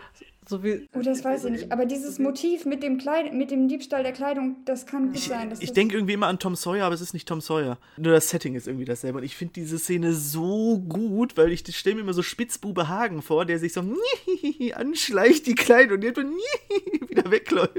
[0.47, 0.87] so wie.
[0.95, 1.71] Oh, das weiß ich nicht.
[1.71, 5.27] Aber dieses Motiv mit dem, Kleid mit dem Diebstahl der Kleidung, das kann gut ich,
[5.27, 5.53] sein.
[5.59, 7.77] ich denke irgendwie immer an Tom Sawyer, aber es ist nicht Tom Sawyer.
[7.97, 9.19] Nur das Setting ist irgendwie dasselbe.
[9.19, 13.21] Und ich finde diese Szene so gut, weil ich stelle mir immer so Spitzbube Hagen
[13.21, 13.83] vor, der sich so
[14.73, 16.33] anschleicht die Kleidung und dann
[17.09, 17.73] wieder wegläuft.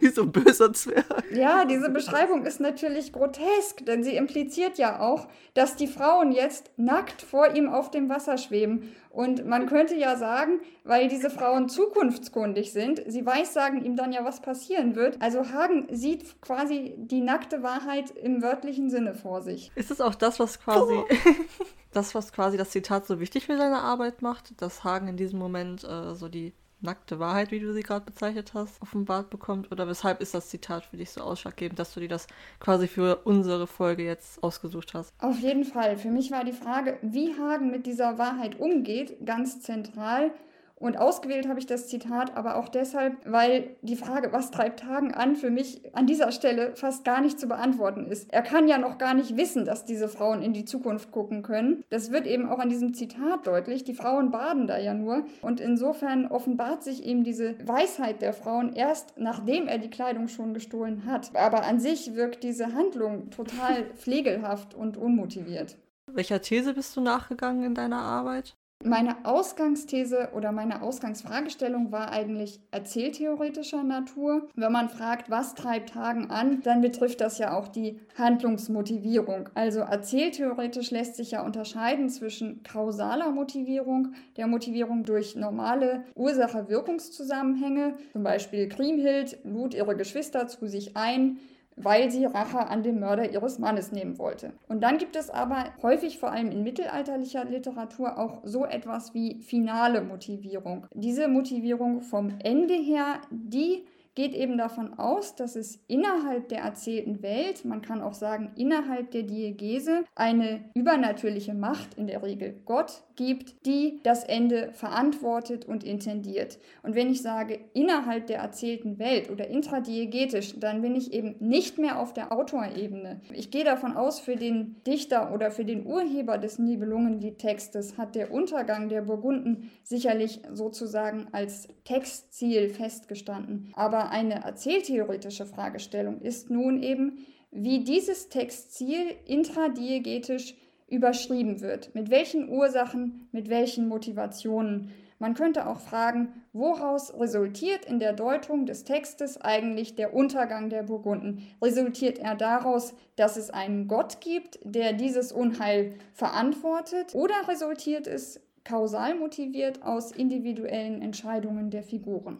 [0.00, 1.24] Wie so ein böser Zwerg.
[1.32, 6.70] Ja, diese Beschreibung ist natürlich grotesk, denn sie impliziert ja auch, dass die Frauen jetzt
[6.76, 8.94] nackt vor ihm auf dem Wasser schweben.
[9.16, 14.26] Und man könnte ja sagen, weil diese Frauen zukunftskundig sind, sie weissagen ihm dann ja,
[14.26, 15.22] was passieren wird.
[15.22, 19.72] Also Hagen sieht quasi die nackte Wahrheit im wörtlichen Sinne vor sich.
[19.74, 21.02] Ist es auch das, was quasi
[21.94, 25.38] das, was quasi das Zitat so wichtig für seine Arbeit macht, dass Hagen in diesem
[25.38, 29.72] Moment äh, so die nackte Wahrheit, wie du sie gerade bezeichnet hast, offenbart bekommt?
[29.72, 32.26] Oder weshalb ist das Zitat für dich so ausschlaggebend, dass du dir das
[32.60, 35.12] quasi für unsere Folge jetzt ausgesucht hast?
[35.18, 35.96] Auf jeden Fall.
[35.96, 40.32] Für mich war die Frage, wie Hagen mit dieser Wahrheit umgeht, ganz zentral.
[40.78, 45.14] Und ausgewählt habe ich das Zitat aber auch deshalb, weil die Frage, was treibt Hagen
[45.14, 48.30] an, für mich an dieser Stelle fast gar nicht zu beantworten ist.
[48.30, 51.82] Er kann ja noch gar nicht wissen, dass diese Frauen in die Zukunft gucken können.
[51.88, 53.84] Das wird eben auch an diesem Zitat deutlich.
[53.84, 55.24] Die Frauen baden da ja nur.
[55.40, 60.52] Und insofern offenbart sich eben diese Weisheit der Frauen erst, nachdem er die Kleidung schon
[60.52, 61.34] gestohlen hat.
[61.34, 65.78] Aber an sich wirkt diese Handlung total pflegelhaft und unmotiviert.
[66.12, 68.56] Welcher These bist du nachgegangen in deiner Arbeit?
[68.84, 74.48] Meine Ausgangsthese oder meine Ausgangsfragestellung war eigentlich erzähltheoretischer Natur.
[74.54, 79.48] Wenn man fragt, was treibt Hagen an, dann betrifft das ja auch die Handlungsmotivierung.
[79.54, 88.22] Also erzähltheoretisch lässt sich ja unterscheiden zwischen kausaler Motivierung, der Motivierung durch normale Ursache-Wirkungszusammenhänge, zum
[88.22, 91.38] Beispiel Kriemhild lud ihre Geschwister zu sich ein,
[91.76, 94.52] weil sie Rache an dem Mörder ihres Mannes nehmen wollte.
[94.68, 99.40] Und dann gibt es aber häufig, vor allem in mittelalterlicher Literatur, auch so etwas wie
[99.42, 100.86] finale Motivierung.
[100.94, 103.84] Diese Motivierung vom Ende her, die
[104.16, 109.10] geht eben davon aus, dass es innerhalb der erzählten Welt, man kann auch sagen innerhalb
[109.10, 115.84] der Diegese, eine übernatürliche Macht, in der Regel Gott, gibt, die das Ende verantwortet und
[115.84, 116.58] intendiert.
[116.82, 121.78] Und wenn ich sage innerhalb der erzählten Welt oder intradiegetisch, dann bin ich eben nicht
[121.78, 123.20] mehr auf der Autorebene.
[123.32, 128.32] Ich gehe davon aus, für den Dichter oder für den Urheber des Nibelungenliedtextes hat der
[128.32, 133.72] Untergang der Burgunden sicherlich sozusagen als Textziel festgestanden.
[133.74, 140.54] Aber eine erzähltheoretische Fragestellung ist nun eben, wie dieses Textziel intradiegetisch
[140.88, 141.94] überschrieben wird.
[141.94, 144.90] Mit welchen Ursachen, mit welchen Motivationen.
[145.18, 150.82] Man könnte auch fragen, woraus resultiert in der Deutung des Textes eigentlich der Untergang der
[150.82, 151.46] Burgunden?
[151.62, 157.14] Resultiert er daraus, dass es einen Gott gibt, der dieses Unheil verantwortet?
[157.14, 162.38] Oder resultiert es kausal motiviert aus individuellen Entscheidungen der Figuren?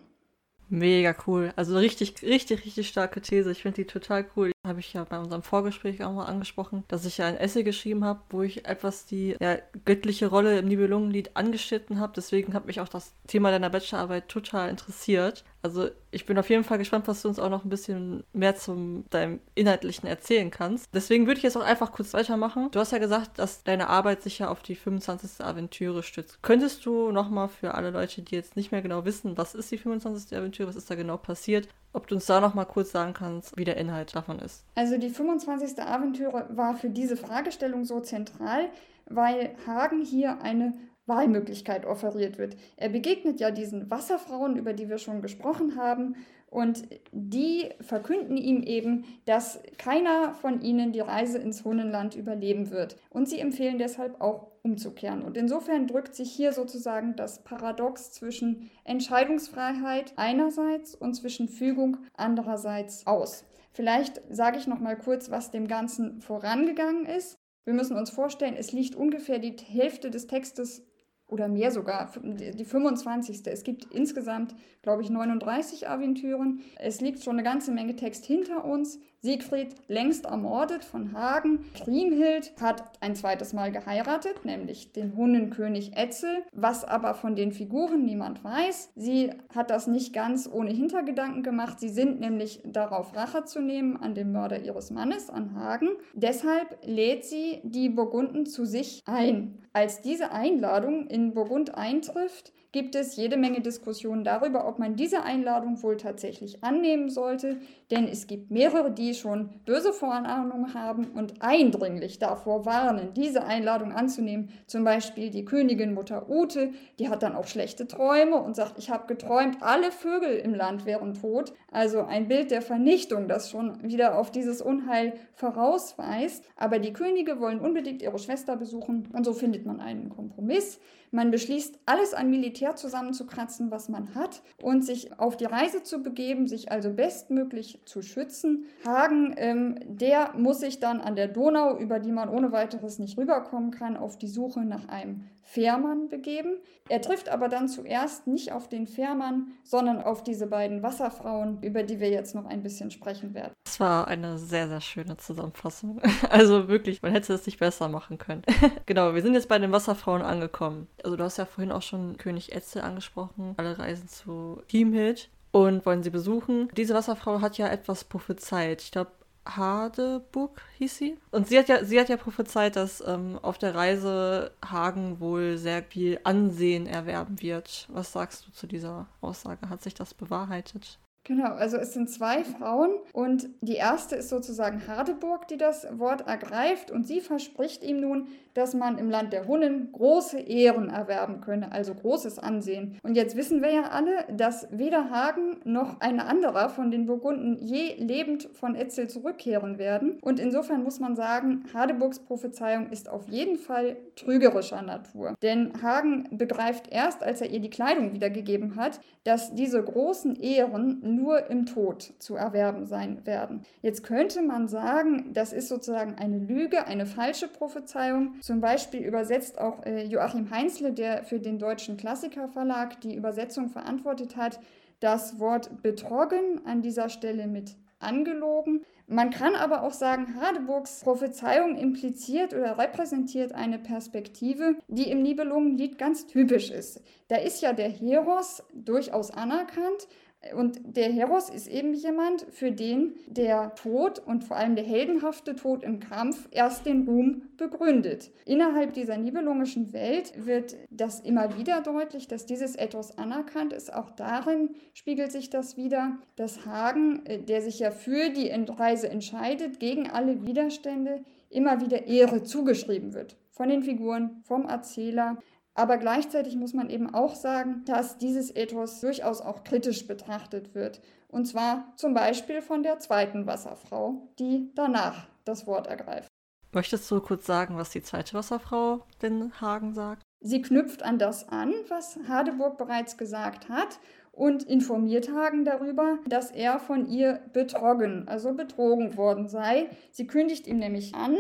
[0.69, 1.53] Mega cool.
[1.57, 3.51] Also richtig, richtig, richtig starke These.
[3.53, 4.51] Ich finde die total cool.
[4.67, 8.05] Habe ich ja bei unserem Vorgespräch auch mal angesprochen, dass ich ja ein Essay geschrieben
[8.05, 12.13] habe, wo ich etwas die ja, göttliche Rolle im Nibelungenlied angeschnitten habe.
[12.17, 15.45] Deswegen hat mich auch das Thema deiner Bachelorarbeit total interessiert.
[15.63, 18.55] Also ich bin auf jeden Fall gespannt, was du uns auch noch ein bisschen mehr
[18.55, 20.89] zum deinem Inhaltlichen erzählen kannst.
[20.95, 22.69] Deswegen würde ich jetzt auch einfach kurz weitermachen.
[22.71, 25.45] Du hast ja gesagt, dass deine Arbeit sich ja auf die 25.
[25.45, 26.41] Aventüre stützt.
[26.43, 29.79] Könntest du nochmal für alle Leute, die jetzt nicht mehr genau wissen, was ist die
[29.79, 30.39] 25.
[30.39, 33.65] Aventüre, was ist da genau passiert, ob du uns da nochmal kurz sagen kannst, wie
[33.65, 34.65] der Inhalt davon ist?
[34.75, 35.83] Also die 25.
[35.83, 38.69] Aventüre war für diese Fragestellung so zentral,
[39.07, 40.75] weil Hagen hier eine
[41.07, 42.57] Wahlmöglichkeit offeriert wird.
[42.77, 46.17] Er begegnet ja diesen Wasserfrauen, über die wir schon gesprochen haben,
[46.57, 52.97] und die verkünden ihm eben, dass keiner von ihnen die Reise ins Hunnenland überleben wird.
[53.11, 55.21] Und sie empfehlen deshalb auch umzukehren.
[55.21, 63.07] Und insofern drückt sich hier sozusagen das Paradox zwischen Entscheidungsfreiheit einerseits und zwischen Fügung andererseits
[63.07, 63.45] aus.
[63.75, 67.37] Vielleicht sage ich noch mal kurz, was dem Ganzen vorangegangen ist.
[67.67, 70.86] Wir müssen uns vorstellen, es liegt ungefähr die Hälfte des Textes
[71.29, 73.47] oder mehr sogar, die 25.
[73.47, 76.61] Es gibt insgesamt, glaube ich, 39 Aventüren.
[76.79, 79.01] Es liegt schon eine ganze Menge Text hinter uns.
[79.27, 81.65] Siegfried längst ermordet von Hagen.
[81.75, 88.05] Kriemhild hat ein zweites Mal geheiratet, nämlich den Hunnenkönig Etzel, was aber von den Figuren
[88.05, 88.93] niemand weiß.
[88.95, 91.81] Sie hat das nicht ganz ohne Hintergedanken gemacht.
[91.81, 95.89] Sie sind nämlich darauf Rache zu nehmen an dem Mörder ihres Mannes, an Hagen.
[96.15, 99.59] Deshalb lädt sie die Burgunden zu sich ein.
[99.73, 105.23] Als diese Einladung in Burgund eintrifft, gibt es jede Menge Diskussionen darüber, ob man diese
[105.23, 107.57] Einladung wohl tatsächlich annehmen sollte,
[107.91, 113.93] denn es gibt mehrere, die schon böse Vorahnungen haben und eindringlich davor warnen, diese Einladung
[113.93, 114.51] anzunehmen.
[114.67, 118.91] Zum Beispiel die Königin Mutter Ute, die hat dann auch schlechte Träume und sagt, ich
[118.91, 121.55] habe geträumt, alle Vögel im Land wären tot.
[121.77, 126.43] Also ein Bild der Vernichtung, das schon wieder auf dieses Unheil vorausweist.
[126.57, 130.81] Aber die Könige wollen unbedingt ihre Schwester besuchen und so findet man einen Kompromiss.
[131.11, 136.03] Man beschließt, alles an Militär zusammenzukratzen, was man hat und sich auf die Reise zu
[136.03, 138.65] begeben, sich also bestmöglich zu schützen.
[138.85, 143.19] Hagen, ähm, der muss sich dann an der Donau, über die man ohne weiteres nicht
[143.19, 146.59] rüberkommen kann, auf die Suche nach einem Fährmann begeben.
[146.89, 151.83] Er trifft aber dann zuerst nicht auf den Fährmann, sondern auf diese beiden Wasserfrauen, über
[151.83, 153.53] die wir jetzt noch ein bisschen sprechen werden.
[153.65, 156.01] Das war eine sehr, sehr schöne Zusammenfassung.
[156.31, 158.43] Also wirklich, man hätte es nicht besser machen können.
[158.87, 160.87] genau, wir sind jetzt bei den Wasserfrauen angekommen.
[161.03, 163.55] Also du hast ja vorhin auch schon König Etzel angesprochen.
[163.57, 166.69] Alle reisen zu Kriemhild und wollen sie besuchen.
[166.77, 168.83] Diese Wasserfrau hat ja etwas prophezeit.
[168.83, 169.11] Ich glaube,
[169.47, 171.19] Hadeburg hieß sie.
[171.31, 175.57] Und sie hat ja, sie hat ja prophezeit, dass ähm, auf der Reise Hagen wohl
[175.57, 177.87] sehr viel Ansehen erwerben wird.
[177.91, 179.69] Was sagst du zu dieser Aussage?
[179.69, 180.99] Hat sich das bewahrheitet?
[181.27, 186.29] Genau, also es sind zwei Frauen und die erste ist sozusagen Hardeburg, die das Wort
[186.29, 191.41] ergreift und sie verspricht ihm nun, dass man im Land der Hunnen große Ehren erwerben
[191.41, 192.99] könne, also großes Ansehen.
[193.03, 197.59] Und jetzt wissen wir ja alle, dass weder Hagen noch ein anderer von den Burgunden
[197.59, 200.19] je lebend von Etzel zurückkehren werden.
[200.23, 205.35] Und insofern muss man sagen, Hardeburgs Prophezeiung ist auf jeden Fall trügerischer Natur.
[205.43, 211.01] Denn Hagen begreift erst, als er ihr die Kleidung wiedergegeben hat, dass diese großen Ehren
[211.03, 213.63] nur im Tod zu erwerben sein werden.
[213.83, 218.37] Jetzt könnte man sagen, das ist sozusagen eine Lüge, eine falsche Prophezeiung.
[218.47, 224.37] Zum Beispiel übersetzt auch äh, Joachim Heinzle, der für den Deutschen Klassikerverlag die Übersetzung verantwortet
[224.37, 224.61] hat,
[225.01, 228.85] das Wort betrogen an dieser Stelle mit angelogen.
[229.09, 235.99] Man kann aber auch sagen, Hardeburgs Prophezeiung impliziert oder repräsentiert eine Perspektive, die im Nibelungenlied
[235.99, 237.03] ganz typisch ist.
[237.27, 240.07] Da ist ja der Heros durchaus anerkannt,
[240.55, 245.57] und der Heros ist eben jemand, für den der Tod und vor allem der heldenhafte
[245.57, 248.31] Tod im Kampf erst den Ruhm begründet.
[248.45, 253.93] Innerhalb dieser nibelungischen Welt wird das immer wieder deutlich, dass dieses Ethos anerkannt ist.
[253.93, 259.09] Auch darin spiegelt sich das wieder, dass Hagen, äh, der sich ja für die Reise
[259.09, 263.37] entscheidet, gegen alle Widerstände, immer wieder Ehre zugeschrieben wird.
[263.51, 265.39] Von den Figuren, vom Erzähler.
[265.77, 271.03] Aber gleichzeitig muss man eben auch sagen, dass dieses Ethos durchaus auch kritisch betrachtet wird.
[271.29, 276.29] Und zwar zum Beispiel von der zweiten Wasserfrau, die danach das Wort ergreift.
[276.73, 280.23] Möchtest du kurz sagen, was die zweite Wasserfrau den Hagen sagt?
[280.41, 283.99] Sie knüpft an das an, was Hadeburg bereits gesagt hat
[284.33, 289.89] und informiert Hagen darüber, dass er von ihr betrogen, also betrogen worden sei.
[290.11, 291.37] Sie kündigt ihm nämlich an,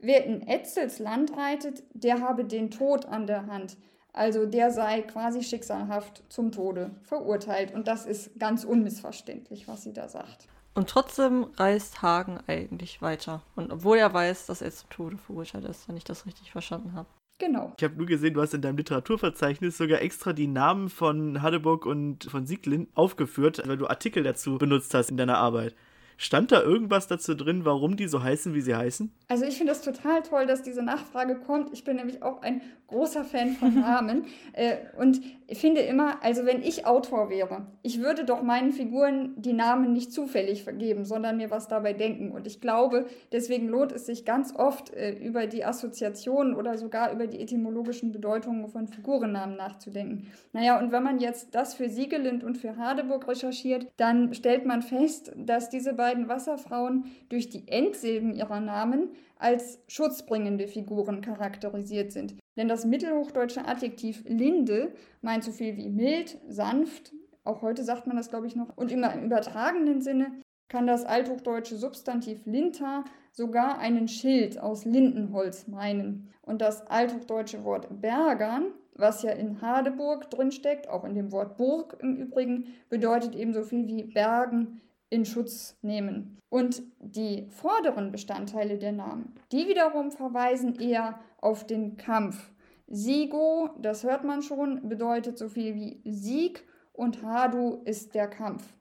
[0.00, 3.76] Wer in Etzels Land reitet, der habe den Tod an der Hand.
[4.12, 7.72] Also der sei quasi schicksalhaft zum Tode verurteilt.
[7.72, 10.48] Und das ist ganz unmissverständlich, was sie da sagt.
[10.74, 13.42] Und trotzdem reist Hagen eigentlich weiter.
[13.56, 16.94] Und obwohl er weiß, dass er zum Tode verurteilt ist, wenn ich das richtig verstanden
[16.94, 17.08] habe.
[17.38, 17.72] Genau.
[17.78, 21.86] Ich habe nur gesehen, du hast in deinem Literaturverzeichnis sogar extra die Namen von Hadeburg
[21.86, 25.74] und von Sieglin aufgeführt, weil du Artikel dazu benutzt hast in deiner Arbeit.
[26.22, 29.10] Stand da irgendwas dazu drin, warum die so heißen, wie sie heißen?
[29.28, 31.72] Also ich finde es total toll, dass diese Nachfrage kommt.
[31.72, 35.20] Ich bin nämlich auch ein großer Fan von Namen äh, und
[35.52, 40.12] finde immer, also wenn ich Autor wäre, ich würde doch meinen Figuren die Namen nicht
[40.12, 42.30] zufällig vergeben, sondern mir was dabei denken.
[42.30, 47.12] Und ich glaube, deswegen lohnt es sich ganz oft äh, über die Assoziationen oder sogar
[47.12, 50.28] über die etymologischen Bedeutungen von Figurennamen nachzudenken.
[50.52, 54.82] Naja, und wenn man jetzt das für Siegelind und für Hardeburg recherchiert, dann stellt man
[54.82, 62.12] fest, dass diese beiden beiden Wasserfrauen durch die Endsilben ihrer Namen als schutzbringende Figuren charakterisiert
[62.12, 62.34] sind.
[62.56, 67.12] Denn das mittelhochdeutsche Adjektiv linde meint so viel wie mild, sanft,
[67.44, 70.30] auch heute sagt man das, glaube ich, noch, und im übertragenen Sinne
[70.68, 76.32] kann das althochdeutsche Substantiv linta sogar einen Schild aus Lindenholz meinen.
[76.42, 81.96] Und das althochdeutsche Wort bergern, was ja in Hadeburg drinsteckt, auch in dem Wort Burg
[82.00, 86.38] im Übrigen, bedeutet eben so viel wie Bergen, in Schutz nehmen.
[86.48, 92.52] Und die vorderen Bestandteile der Namen, die wiederum verweisen eher auf den Kampf.
[92.86, 98.72] Sigo, das hört man schon, bedeutet so viel wie Sieg und Hadu ist der Kampf.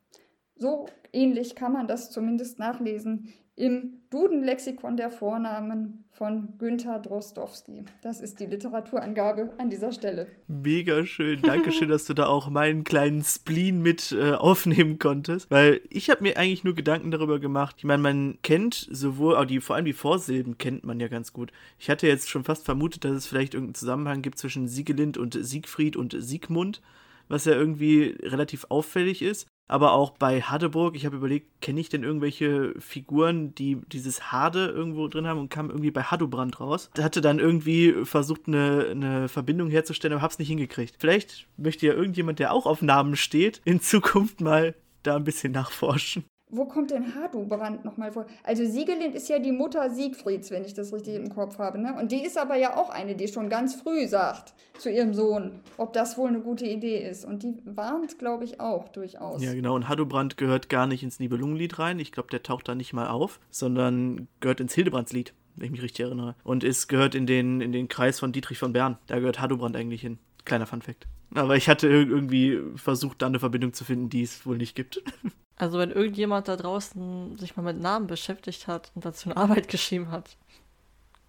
[0.56, 7.84] So ähnlich kann man das zumindest nachlesen im Duden-Lexikon der Vornamen von Günther Drostowski.
[8.02, 10.28] Das ist die Literaturangabe an dieser Stelle.
[10.48, 11.41] Mega schön.
[11.41, 15.52] Dankeschön, dass du da auch meinen kleinen Spleen mit äh, aufnehmen konntest.
[15.52, 17.76] Weil ich habe mir eigentlich nur Gedanken darüber gemacht.
[17.78, 21.34] Ich meine, man kennt sowohl, auch die, vor allem die Vorsilben kennt man ja ganz
[21.34, 21.52] gut.
[21.78, 25.38] Ich hatte jetzt schon fast vermutet, dass es vielleicht irgendeinen Zusammenhang gibt zwischen Siegelind und
[25.39, 26.82] Siegfried und Siegmund
[27.30, 29.48] was ja irgendwie relativ auffällig ist.
[29.69, 34.65] Aber auch bei Hardeburg, ich habe überlegt, kenne ich denn irgendwelche Figuren, die dieses Hade
[34.65, 36.89] irgendwo drin haben und kam irgendwie bei Hadobrand raus.
[36.99, 40.95] Hatte dann irgendwie versucht, eine, eine Verbindung herzustellen, aber hab's nicht hingekriegt.
[40.97, 45.53] Vielleicht möchte ja irgendjemand, der auch auf Namen steht, in Zukunft mal da ein bisschen
[45.53, 46.25] nachforschen.
[46.52, 48.26] Wo kommt denn Hardubrand nochmal vor?
[48.44, 51.78] Also Siegelind ist ja die Mutter Siegfrieds, wenn ich das richtig im Kopf habe.
[51.78, 51.96] Ne?
[52.00, 55.60] Und die ist aber ja auch eine, die schon ganz früh sagt zu ihrem Sohn,
[55.78, 57.24] ob das wohl eine gute Idee ist.
[57.24, 59.44] Und die warnt, glaube ich, auch durchaus.
[59.44, 59.76] Ja, genau.
[59.76, 62.00] Und Hardubrand gehört gar nicht ins Nibelungenlied rein.
[62.00, 65.84] Ich glaube, der taucht da nicht mal auf, sondern gehört ins Hildebrandslied, wenn ich mich
[65.84, 66.34] richtig erinnere.
[66.44, 68.98] Und es gehört in den, in den Kreis von Dietrich von Bern.
[69.06, 70.18] Da gehört Hardubrand eigentlich hin.
[70.46, 71.06] Kleiner Funfact.
[71.36, 75.02] Aber ich hatte irgendwie versucht, da eine Verbindung zu finden, die es wohl nicht gibt.
[75.62, 79.68] Also wenn irgendjemand da draußen sich mal mit Namen beschäftigt hat und dazu eine Arbeit
[79.68, 80.38] geschrieben hat,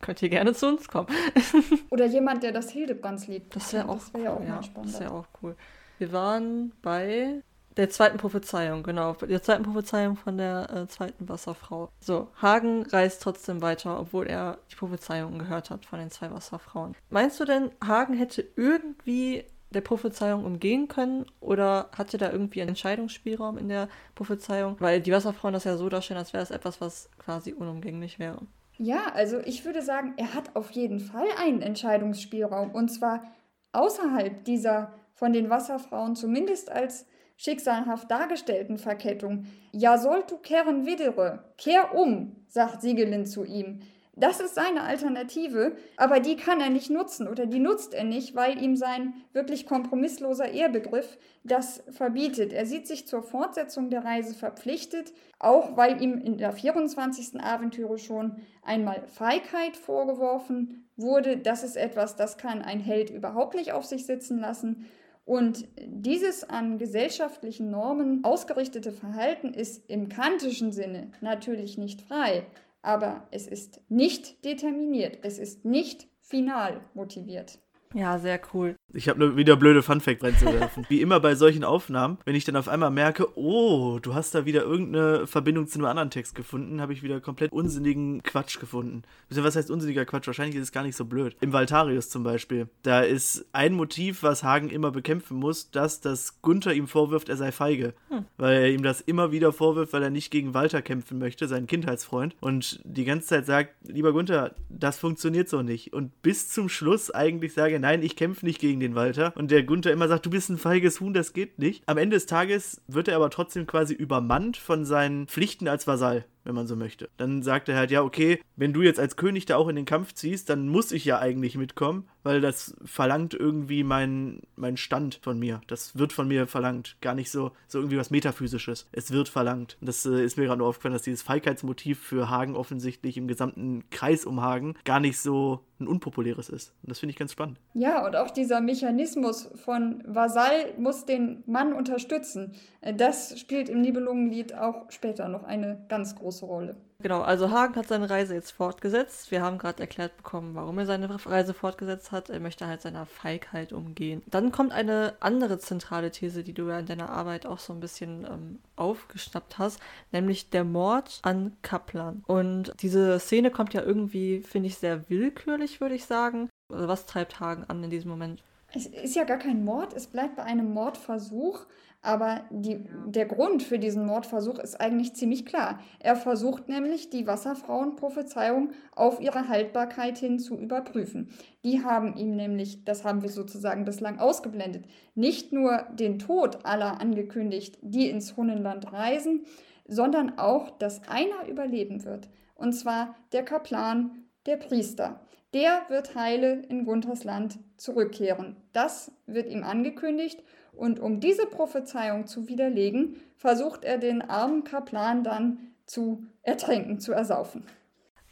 [0.00, 1.08] könnt ihr gerne zu uns kommen.
[1.90, 3.54] Oder jemand, der das Hildebrandslied.
[3.54, 4.94] Das wäre auch, das wär cool, auch ja, spannend.
[4.94, 5.56] Das wäre auch cool.
[5.98, 7.42] Wir waren bei
[7.76, 9.14] der zweiten Prophezeiung, genau.
[9.14, 11.90] Der zweiten Prophezeiung von der äh, zweiten Wasserfrau.
[12.00, 16.94] So, Hagen reist trotzdem weiter, obwohl er die Prophezeiung gehört hat von den zwei Wasserfrauen.
[17.10, 22.70] Meinst du denn, Hagen hätte irgendwie der Prophezeiung umgehen können oder hatte da irgendwie einen
[22.70, 24.76] Entscheidungsspielraum in der Prophezeiung?
[24.80, 28.40] Weil die Wasserfrauen das ja so darstellen, als wäre es etwas, was quasi unumgänglich wäre.
[28.78, 33.24] Ja, also ich würde sagen, er hat auf jeden Fall einen Entscheidungsspielraum und zwar
[33.72, 37.06] außerhalb dieser von den Wasserfrauen zumindest als
[37.36, 39.46] schicksalhaft dargestellten Verkettung.
[39.72, 43.80] Ja, sollt du kehren widere, kehr um, sagt Siegelin zu ihm.
[44.20, 48.34] Das ist seine Alternative, aber die kann er nicht nutzen oder die nutzt er nicht,
[48.34, 52.52] weil ihm sein wirklich kompromissloser Ehrbegriff das verbietet.
[52.52, 57.42] Er sieht sich zur Fortsetzung der Reise verpflichtet, auch weil ihm in der 24.
[57.42, 61.38] Aventüre schon einmal Feigheit vorgeworfen wurde.
[61.38, 64.84] Das ist etwas, das kann ein Held überhaupt nicht auf sich sitzen lassen.
[65.24, 72.44] Und dieses an gesellschaftlichen Normen ausgerichtete Verhalten ist im kantischen Sinne natürlich nicht frei
[72.82, 77.58] aber es ist nicht determiniert, es ist nicht final motiviert.
[77.92, 78.76] Ja, sehr cool.
[78.92, 80.86] Ich habe nur wieder blöde Funfact reinzuwerfen.
[80.88, 84.44] Wie immer bei solchen Aufnahmen, wenn ich dann auf einmal merke, oh, du hast da
[84.44, 89.02] wieder irgendeine Verbindung zu einem anderen Text gefunden, habe ich wieder komplett unsinnigen Quatsch gefunden.
[89.28, 90.26] Was heißt unsinniger Quatsch?
[90.26, 91.36] Wahrscheinlich ist es gar nicht so blöd.
[91.40, 96.40] Im Valtarius zum Beispiel, da ist ein Motiv, was Hagen immer bekämpfen muss, dass das
[96.42, 97.94] Gunther ihm vorwirft, er sei feige.
[98.08, 98.24] Hm.
[98.36, 101.66] Weil er ihm das immer wieder vorwirft, weil er nicht gegen Walter kämpfen möchte, seinen
[101.66, 102.36] Kindheitsfreund.
[102.40, 105.92] Und die ganze Zeit sagt, lieber Gunther, das funktioniert so nicht.
[105.92, 109.32] Und bis zum Schluss eigentlich sage, nein, ich kämpfe nicht gegen den Walter.
[109.36, 111.82] Und der Gunther immer sagt, du bist ein feiges Huhn, das geht nicht.
[111.86, 116.24] Am Ende des Tages wird er aber trotzdem quasi übermannt von seinen Pflichten als Vasall
[116.44, 117.08] wenn man so möchte.
[117.16, 119.84] Dann sagt er halt, ja, okay, wenn du jetzt als König da auch in den
[119.84, 125.20] Kampf ziehst, dann muss ich ja eigentlich mitkommen, weil das verlangt irgendwie mein, mein Stand
[125.22, 125.60] von mir.
[125.66, 126.96] Das wird von mir verlangt.
[127.00, 128.88] Gar nicht so, so irgendwie was Metaphysisches.
[128.92, 129.76] Es wird verlangt.
[129.80, 133.28] Und das äh, ist mir gerade nur aufgefallen, dass dieses Feigheitsmotiv für Hagen offensichtlich im
[133.28, 136.74] gesamten Kreis um Hagen gar nicht so ein unpopuläres ist.
[136.82, 137.58] Und das finde ich ganz spannend.
[137.72, 142.52] Ja, und auch dieser Mechanismus von Vasall muss den Mann unterstützen.
[142.80, 146.76] Äh, das spielt im Nibelungenlied auch später noch eine ganz große Rolle.
[147.02, 149.30] Genau, also Hagen hat seine Reise jetzt fortgesetzt.
[149.30, 152.28] Wir haben gerade erklärt bekommen, warum er seine Reise fortgesetzt hat.
[152.28, 154.22] Er möchte halt seiner Feigheit umgehen.
[154.26, 157.80] Dann kommt eine andere zentrale These, die du ja in deiner Arbeit auch so ein
[157.80, 159.80] bisschen ähm, aufgeschnappt hast,
[160.12, 162.22] nämlich der Mord an Kaplan.
[162.26, 166.50] Und diese Szene kommt ja irgendwie, finde ich, sehr willkürlich, würde ich sagen.
[166.70, 168.42] Also was treibt Hagen an in diesem Moment?
[168.72, 171.66] Es ist ja gar kein Mord, es bleibt bei einem Mordversuch.
[172.02, 175.80] Aber die, der Grund für diesen Mordversuch ist eigentlich ziemlich klar.
[175.98, 181.28] Er versucht nämlich, die Wasserfrauenprophezeiung auf ihre Haltbarkeit hin zu überprüfen.
[181.62, 187.00] Die haben ihm nämlich, das haben wir sozusagen bislang ausgeblendet, nicht nur den Tod aller
[187.02, 189.44] angekündigt, die ins Hunnenland reisen,
[189.86, 192.30] sondern auch, dass einer überleben wird.
[192.54, 195.20] Und zwar der Kaplan, der Priester.
[195.52, 198.56] Der wird heile in Gunthers Land zurückkehren.
[198.72, 200.42] Das wird ihm angekündigt
[200.72, 207.12] Und um diese Prophezeiung zu widerlegen, versucht er den armen Kaplan dann zu ertränken, zu
[207.12, 207.64] ersaufen.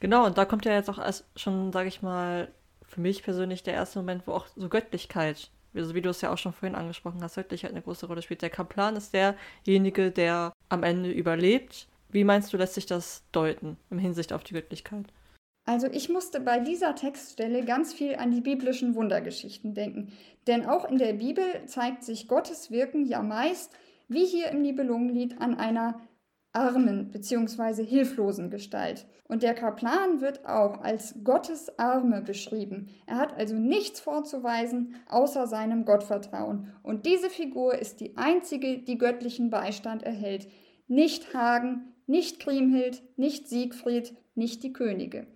[0.00, 1.00] Genau, und da kommt ja jetzt auch
[1.34, 2.48] schon, sage ich mal,
[2.82, 6.32] für mich persönlich der erste Moment, wo auch so Göttlichkeit, also wie du es ja
[6.32, 8.42] auch schon vorhin angesprochen hast, Göttlichkeit eine große Rolle spielt.
[8.42, 11.88] Der Kaplan ist derjenige, der am Ende überlebt.
[12.10, 15.06] Wie meinst du, lässt sich das deuten im Hinsicht auf die Göttlichkeit?
[15.68, 20.10] Also ich musste bei dieser Textstelle ganz viel an die biblischen Wundergeschichten denken.
[20.46, 23.74] Denn auch in der Bibel zeigt sich Gottes Wirken ja meist,
[24.08, 26.00] wie hier im Nibelungenlied, an einer
[26.54, 27.84] armen bzw.
[27.84, 29.06] hilflosen Gestalt.
[29.24, 32.88] Und der Kaplan wird auch als Gottes Arme beschrieben.
[33.04, 36.72] Er hat also nichts vorzuweisen außer seinem Gottvertrauen.
[36.82, 40.48] Und diese Figur ist die einzige, die göttlichen Beistand erhält.
[40.86, 45.26] Nicht Hagen, nicht Kriemhild, nicht Siegfried, nicht die Könige.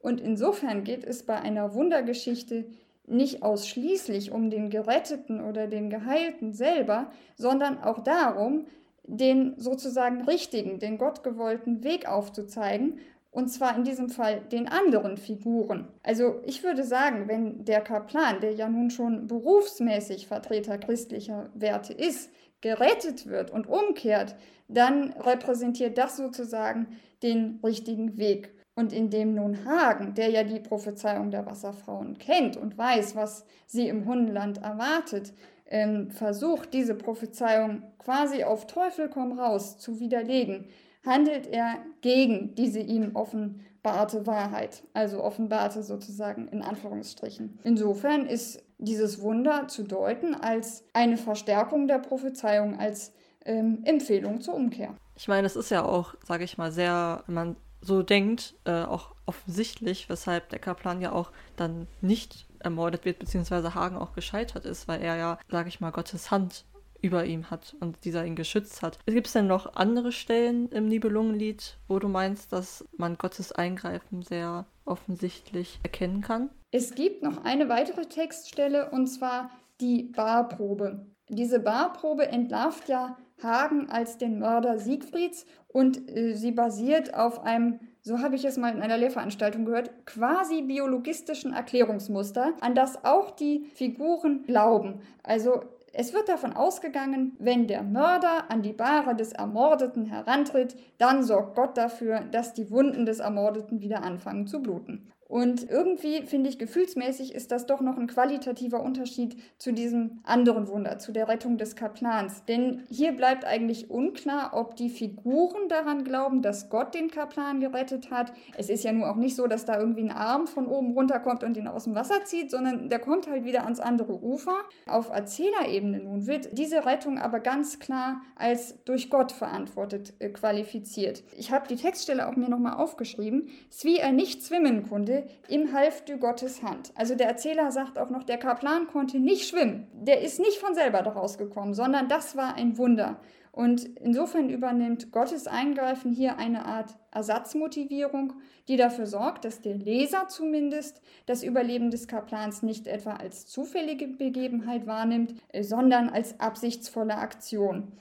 [0.00, 2.66] Und insofern geht es bei einer Wundergeschichte
[3.06, 8.66] nicht ausschließlich um den Geretteten oder den Geheilten selber, sondern auch darum,
[9.04, 12.98] den sozusagen richtigen, den gottgewollten Weg aufzuzeigen,
[13.30, 15.88] und zwar in diesem Fall den anderen Figuren.
[16.02, 21.92] Also ich würde sagen, wenn der Kaplan, der ja nun schon berufsmäßig Vertreter christlicher Werte
[21.92, 22.30] ist,
[22.62, 24.36] gerettet wird und umkehrt,
[24.68, 28.55] dann repräsentiert das sozusagen den richtigen Weg.
[28.76, 33.88] Und indem nun Hagen, der ja die Prophezeiung der Wasserfrauen kennt und weiß, was sie
[33.88, 35.32] im Hundenland erwartet,
[35.68, 40.68] ähm, versucht, diese Prophezeiung quasi auf Teufel komm raus zu widerlegen,
[41.04, 47.58] handelt er gegen diese ihm offenbarte Wahrheit, also offenbarte sozusagen in Anführungsstrichen.
[47.64, 53.12] Insofern ist dieses Wunder zu deuten als eine Verstärkung der Prophezeiung, als
[53.44, 54.94] ähm, Empfehlung zur Umkehr.
[55.16, 57.56] Ich meine, es ist ja auch, sage ich mal, sehr, wenn man
[57.86, 63.74] so denkt, äh, auch offensichtlich, weshalb der Kaplan ja auch dann nicht ermordet wird, beziehungsweise
[63.74, 66.64] Hagen auch gescheitert ist, weil er ja, sage ich mal, Gottes Hand
[67.02, 68.98] über ihm hat und dieser ihn geschützt hat.
[69.06, 74.22] Gibt es denn noch andere Stellen im Nibelungenlied, wo du meinst, dass man Gottes Eingreifen
[74.22, 76.50] sehr offensichtlich erkennen kann?
[76.70, 81.06] Es gibt noch eine weitere Textstelle und zwar die Barprobe.
[81.28, 85.44] Diese Barprobe entlarvt ja Hagen als den Mörder Siegfrieds
[85.76, 89.90] und äh, sie basiert auf einem, so habe ich es mal in einer Lehrveranstaltung gehört,
[90.06, 95.02] quasi biologistischen Erklärungsmuster, an das auch die Figuren glauben.
[95.22, 95.60] Also
[95.92, 101.56] es wird davon ausgegangen, wenn der Mörder an die Bahre des Ermordeten herantritt, dann sorgt
[101.56, 105.12] Gott dafür, dass die Wunden des Ermordeten wieder anfangen zu bluten.
[105.28, 110.68] Und irgendwie finde ich, gefühlsmäßig ist das doch noch ein qualitativer Unterschied zu diesem anderen
[110.68, 112.44] Wunder, zu der Rettung des Kaplans.
[112.44, 118.10] Denn hier bleibt eigentlich unklar, ob die Figuren daran glauben, dass Gott den Kaplan gerettet
[118.10, 118.32] hat.
[118.56, 121.42] Es ist ja nur auch nicht so, dass da irgendwie ein Arm von oben runterkommt
[121.42, 124.56] und ihn aus dem Wasser zieht, sondern der kommt halt wieder ans andere Ufer.
[124.86, 131.24] Auf Erzählerebene nun wird diese Rettung aber ganz klar als durch Gott verantwortet äh, qualifiziert.
[131.36, 133.48] Ich habe die Textstelle auch mir nochmal aufgeschrieben.
[133.82, 135.15] Wie er nicht schwimmen konnte,
[135.48, 136.92] im half du Gottes Hand.
[136.94, 139.86] Also der Erzähler sagt auch noch, der Kaplan konnte nicht schwimmen.
[139.92, 143.20] Der ist nicht von selber daraus gekommen, sondern das war ein Wunder.
[143.56, 148.34] Und insofern übernimmt Gottes Eingreifen hier eine Art Ersatzmotivierung,
[148.68, 154.08] die dafür sorgt, dass der Leser zumindest das Überleben des Kaplans nicht etwa als zufällige
[154.08, 157.92] Begebenheit wahrnimmt, sondern als absichtsvolle Aktion.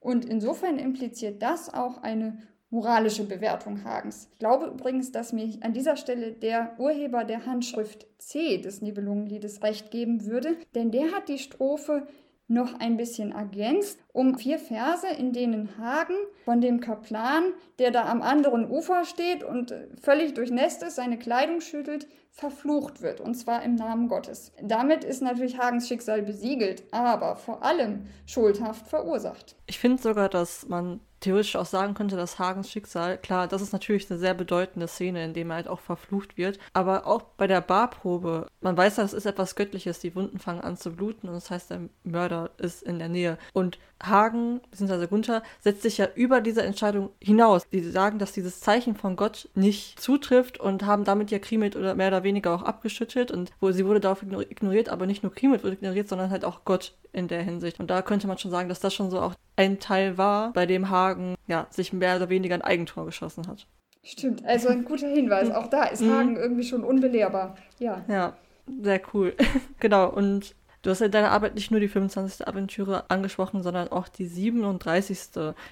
[0.00, 2.38] Und insofern impliziert das auch eine
[2.72, 4.28] moralische Bewertung Hagens.
[4.32, 9.62] Ich glaube übrigens, dass mir an dieser Stelle der Urheber der Handschrift C des Nibelungenliedes
[9.62, 12.06] recht geben würde, denn der hat die Strophe
[12.48, 17.44] noch ein bisschen ergänzt um vier Verse, in denen Hagen von dem Kaplan,
[17.78, 23.20] der da am anderen Ufer steht und völlig durchnässt ist, seine Kleidung schüttelt, verflucht wird,
[23.20, 24.52] und zwar im Namen Gottes.
[24.62, 29.56] Damit ist natürlich Hagens Schicksal besiegelt, aber vor allem schuldhaft verursacht.
[29.66, 33.72] Ich finde sogar, dass man theoretisch auch sagen könnte, dass Hagens Schicksal, klar, das ist
[33.72, 37.46] natürlich eine sehr bedeutende Szene, in der er halt auch verflucht wird, aber auch bei
[37.46, 41.34] der Barprobe, man weiß, das ist etwas Göttliches, die Wunden fangen an zu bluten und
[41.34, 43.38] das heißt, der Mörder ist in der Nähe.
[43.52, 45.06] Und Hagen bzw.
[45.06, 47.62] Gunther setzt sich ja über diese Entscheidung hinaus.
[47.72, 51.94] Die sagen, dass dieses Zeichen von Gott nicht zutrifft und haben damit ja Krimit oder
[51.94, 55.62] mehr oder weniger auch abgeschüttelt und wo sie wurde darauf ignoriert, aber nicht nur Krimit
[55.62, 57.80] wurde ignoriert, sondern halt auch Gott in der Hinsicht.
[57.80, 60.66] Und da könnte man schon sagen, dass das schon so auch ein Teil war, bei
[60.66, 63.66] dem Hagen ja sich mehr oder weniger ein Eigentor geschossen hat.
[64.04, 65.50] Stimmt, also ein guter Hinweis.
[65.50, 66.12] Auch da ist mhm.
[66.12, 67.56] Hagen irgendwie schon unbelehrbar.
[67.78, 68.04] Ja.
[68.08, 68.36] Ja,
[68.80, 69.34] sehr cool.
[69.80, 70.08] genau.
[70.08, 72.46] Und Du hast in deiner Arbeit nicht nur die 25.
[72.48, 75.18] Aventüre angesprochen, sondern auch die 37.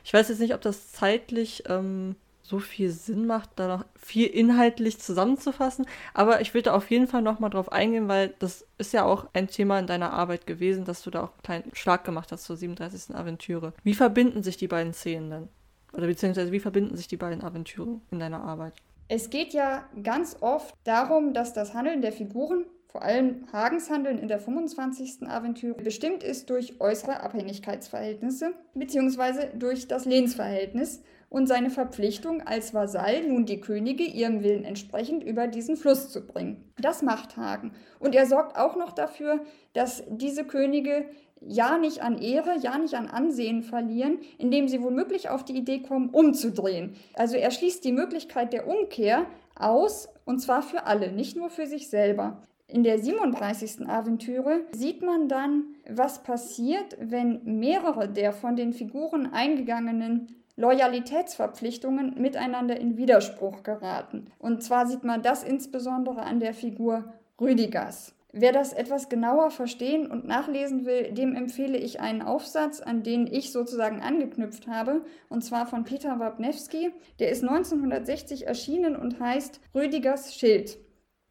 [0.04, 2.14] Ich weiß jetzt nicht, ob das zeitlich ähm,
[2.50, 5.86] so viel Sinn macht, da noch viel inhaltlich zusammenzufassen.
[6.12, 9.46] Aber ich würde auf jeden Fall nochmal drauf eingehen, weil das ist ja auch ein
[9.46, 12.56] Thema in deiner Arbeit gewesen, dass du da auch einen kleinen Schlag gemacht hast zur
[12.56, 13.14] 37.
[13.14, 13.72] Aventüre.
[13.84, 15.48] Wie verbinden sich die beiden Szenen denn?
[15.92, 18.74] Oder beziehungsweise wie verbinden sich die beiden Aventüre in deiner Arbeit?
[19.08, 24.18] Es geht ja ganz oft darum, dass das Handeln der Figuren vor allem Hagens Handeln
[24.18, 25.28] in der 25.
[25.28, 29.56] Aventüre bestimmt ist durch äußere Abhängigkeitsverhältnisse bzw.
[29.56, 31.00] durch das Lehnsverhältnis
[31.30, 36.26] und seine Verpflichtung als Vasall, nun die Könige ihrem Willen entsprechend über diesen Fluss zu
[36.26, 36.70] bringen.
[36.78, 37.72] Das macht Hagen.
[38.00, 39.40] Und er sorgt auch noch dafür,
[39.72, 41.06] dass diese Könige
[41.40, 45.78] ja nicht an Ehre, ja nicht an Ansehen verlieren, indem sie womöglich auf die Idee
[45.80, 46.96] kommen, umzudrehen.
[47.14, 49.24] Also er schließt die Möglichkeit der Umkehr
[49.54, 52.42] aus, und zwar für alle, nicht nur für sich selber.
[52.66, 53.88] In der 37.
[53.88, 62.78] Aventüre sieht man dann, was passiert, wenn mehrere der von den Figuren eingegangenen Loyalitätsverpflichtungen miteinander
[62.78, 64.30] in Widerspruch geraten.
[64.38, 68.14] Und zwar sieht man das insbesondere an der Figur Rüdigers.
[68.32, 73.26] Wer das etwas genauer verstehen und nachlesen will, dem empfehle ich einen Aufsatz, an den
[73.26, 76.92] ich sozusagen angeknüpft habe, und zwar von Peter Wabnewski.
[77.18, 80.78] Der ist 1960 erschienen und heißt Rüdigers Schild.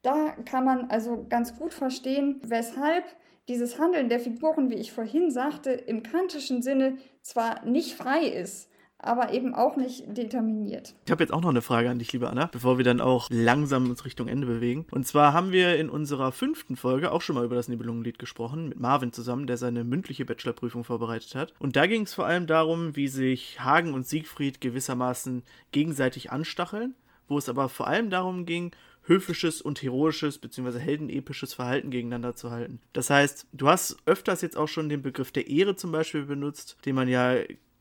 [0.01, 3.05] Da kann man also ganz gut verstehen, weshalb
[3.47, 8.68] dieses Handeln der Figuren, wie ich vorhin sagte, im kantischen Sinne zwar nicht frei ist,
[8.99, 10.93] aber eben auch nicht determiniert.
[11.05, 13.27] Ich habe jetzt auch noch eine Frage an dich, liebe Anna, bevor wir dann auch
[13.31, 14.85] langsam uns Richtung Ende bewegen.
[14.91, 18.69] Und zwar haben wir in unserer fünften Folge auch schon mal über das Nibelungenlied gesprochen,
[18.69, 21.53] mit Marvin zusammen, der seine mündliche Bachelorprüfung vorbereitet hat.
[21.59, 26.95] Und da ging es vor allem darum, wie sich Hagen und Siegfried gewissermaßen gegenseitig anstacheln,
[27.27, 28.71] wo es aber vor allem darum ging,
[29.03, 30.77] höfisches und heroisches bzw.
[30.79, 32.79] heldenepisches Verhalten gegeneinander zu halten.
[32.93, 36.77] Das heißt, du hast öfters jetzt auch schon den Begriff der Ehre zum Beispiel benutzt,
[36.85, 37.35] den man ja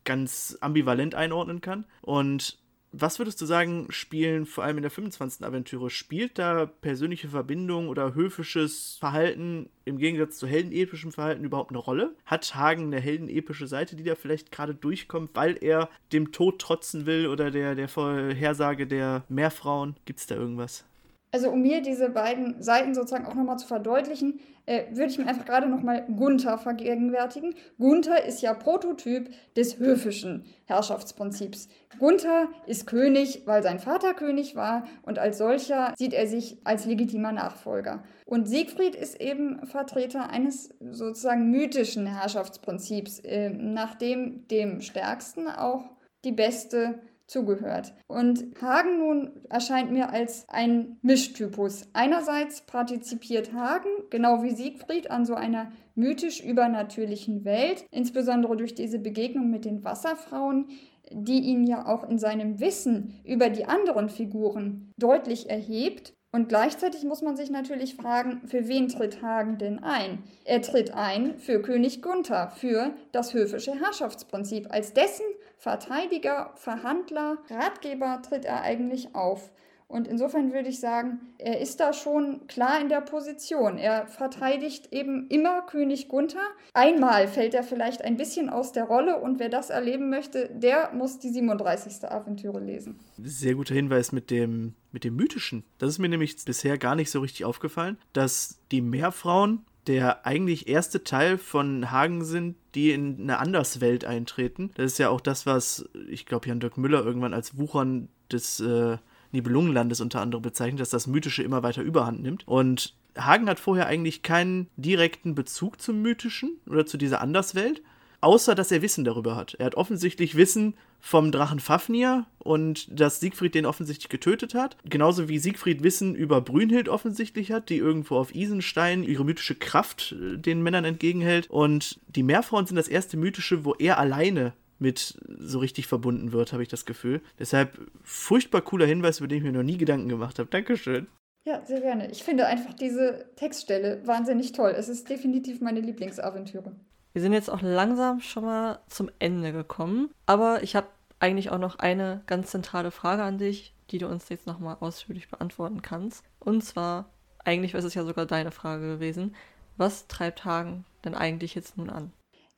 [0.08, 1.84] ganz ambivalent einordnen kann.
[2.00, 2.58] Und
[2.90, 5.46] was würdest du sagen, spielen vor allem in der 25.
[5.46, 5.90] Aventüre?
[5.90, 12.16] Spielt da persönliche Verbindung oder höfisches Verhalten im Gegensatz zu heldenepischem Verhalten überhaupt eine Rolle?
[12.24, 17.04] Hat Hagen eine heldenepische Seite, die da vielleicht gerade durchkommt, weil er dem Tod trotzen
[17.04, 19.96] will oder der, der Vorhersage der Meerfrauen?
[20.06, 20.87] Gibt es da irgendwas?
[21.30, 25.26] Also um mir diese beiden Seiten sozusagen auch nochmal zu verdeutlichen, äh, würde ich mir
[25.26, 27.54] einfach gerade nochmal Gunther vergegenwärtigen.
[27.78, 31.68] Gunther ist ja Prototyp des höfischen Herrschaftsprinzips.
[31.98, 36.86] Gunther ist König, weil sein Vater König war und als solcher sieht er sich als
[36.86, 38.04] legitimer Nachfolger.
[38.24, 45.84] Und Siegfried ist eben Vertreter eines sozusagen mythischen Herrschaftsprinzips, äh, nachdem dem Stärksten auch
[46.24, 47.94] die beste zugehört.
[48.08, 51.82] Und Hagen nun erscheint mir als ein Mischtypus.
[51.92, 58.98] Einerseits partizipiert Hagen, genau wie Siegfried, an so einer mythisch übernatürlichen Welt, insbesondere durch diese
[58.98, 60.68] Begegnung mit den Wasserfrauen,
[61.10, 66.14] die ihn ja auch in seinem Wissen über die anderen Figuren deutlich erhebt.
[66.30, 70.22] Und gleichzeitig muss man sich natürlich fragen, für wen tritt Hagen denn ein?
[70.44, 74.66] Er tritt ein für König Gunther, für das höfische Herrschaftsprinzip.
[74.70, 75.24] Als dessen
[75.58, 79.50] Verteidiger, Verhandler, Ratgeber tritt er eigentlich auf.
[79.88, 83.78] Und insofern würde ich sagen, er ist da schon klar in der Position.
[83.78, 86.46] Er verteidigt eben immer König Gunther.
[86.74, 90.92] Einmal fällt er vielleicht ein bisschen aus der Rolle und wer das erleben möchte, der
[90.92, 92.04] muss die 37.
[92.04, 93.00] Aventüre lesen.
[93.16, 95.64] Sehr guter Hinweis mit dem, mit dem Mythischen.
[95.78, 100.68] Das ist mir nämlich bisher gar nicht so richtig aufgefallen, dass die Meerfrauen der eigentlich
[100.68, 104.70] erste Teil von Hagen sind, die in eine Anderswelt eintreten.
[104.74, 108.60] Das ist ja auch das, was ich glaube Jan Dirk Müller irgendwann als Wuchern des
[108.60, 108.98] äh,
[109.32, 112.46] Nibelungenlandes unter anderem bezeichnet, dass das Mythische immer weiter Überhand nimmt.
[112.46, 117.82] Und Hagen hat vorher eigentlich keinen direkten Bezug zum Mythischen oder zu dieser Anderswelt,
[118.20, 119.54] außer dass er Wissen darüber hat.
[119.58, 124.76] Er hat offensichtlich Wissen vom Drachen Fafnir und dass Siegfried den offensichtlich getötet hat.
[124.84, 130.12] Genauso wie Siegfried Wissen über Brünnhild offensichtlich hat, die irgendwo auf Isenstein ihre mythische Kraft
[130.12, 131.48] äh, den Männern entgegenhält.
[131.50, 136.52] Und die Meerfrauen sind das erste mythische, wo er alleine mit so richtig verbunden wird,
[136.52, 137.20] habe ich das Gefühl.
[137.38, 140.48] Deshalb furchtbar cooler Hinweis, über den ich mir noch nie Gedanken gemacht habe.
[140.48, 141.08] Dankeschön.
[141.44, 142.10] Ja, sehr gerne.
[142.10, 144.74] Ich finde einfach diese Textstelle wahnsinnig toll.
[144.76, 146.76] Es ist definitiv meine Lieblingsaventüre.
[147.18, 150.86] Wir sind jetzt auch langsam schon mal zum Ende gekommen, aber ich habe
[151.18, 155.28] eigentlich auch noch eine ganz zentrale Frage an dich, die du uns jetzt nochmal ausführlich
[155.28, 156.22] beantworten kannst.
[156.38, 157.06] Und zwar,
[157.44, 159.34] eigentlich ist es ja sogar deine Frage gewesen,
[159.76, 162.12] was treibt Hagen denn eigentlich jetzt nun an?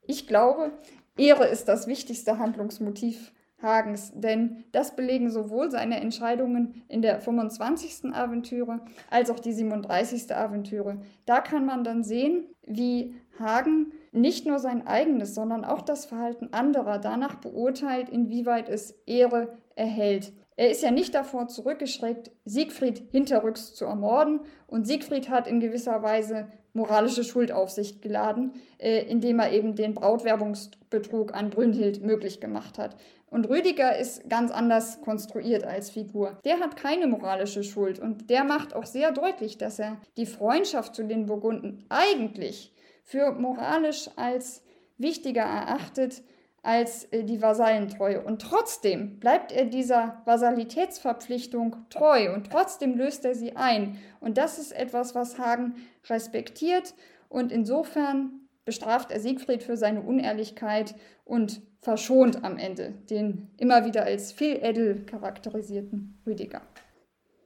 [0.06, 0.72] Ich glaube,
[1.16, 3.32] Ehre ist das wichtigste Handlungsmotiv
[3.62, 8.12] Hagens, denn das belegen sowohl seine Entscheidungen in der 25.
[8.12, 10.36] Aventüre als auch die 37.
[10.36, 10.98] Aventüre.
[11.24, 16.52] Da kann man dann sehen, wie Hagen nicht nur sein eigenes, sondern auch das Verhalten
[16.52, 20.32] anderer danach beurteilt, inwieweit es Ehre erhält.
[20.56, 26.02] Er ist ja nicht davor zurückgeschreckt, Siegfried hinterrücks zu ermorden und Siegfried hat in gewisser
[26.02, 32.40] Weise moralische Schuld auf sich geladen, äh, indem er eben den Brautwerbungsbetrug an Brünnhild möglich
[32.40, 32.96] gemacht hat.
[33.30, 36.38] Und Rüdiger ist ganz anders konstruiert als Figur.
[36.44, 40.94] Der hat keine moralische Schuld und der macht auch sehr deutlich, dass er die Freundschaft
[40.94, 42.74] zu den Burgunden eigentlich
[43.10, 44.62] für moralisch als
[44.96, 46.22] wichtiger erachtet
[46.62, 48.22] als äh, die Vasallentreue.
[48.22, 53.98] Und trotzdem bleibt er dieser Vasallitätsverpflichtung treu und trotzdem löst er sie ein.
[54.20, 55.74] Und das ist etwas, was Hagen
[56.08, 56.94] respektiert
[57.28, 58.30] und insofern
[58.64, 60.94] bestraft er Siegfried für seine Unehrlichkeit
[61.24, 66.62] und verschont am Ende den immer wieder als Phil charakterisierten Rüdiger.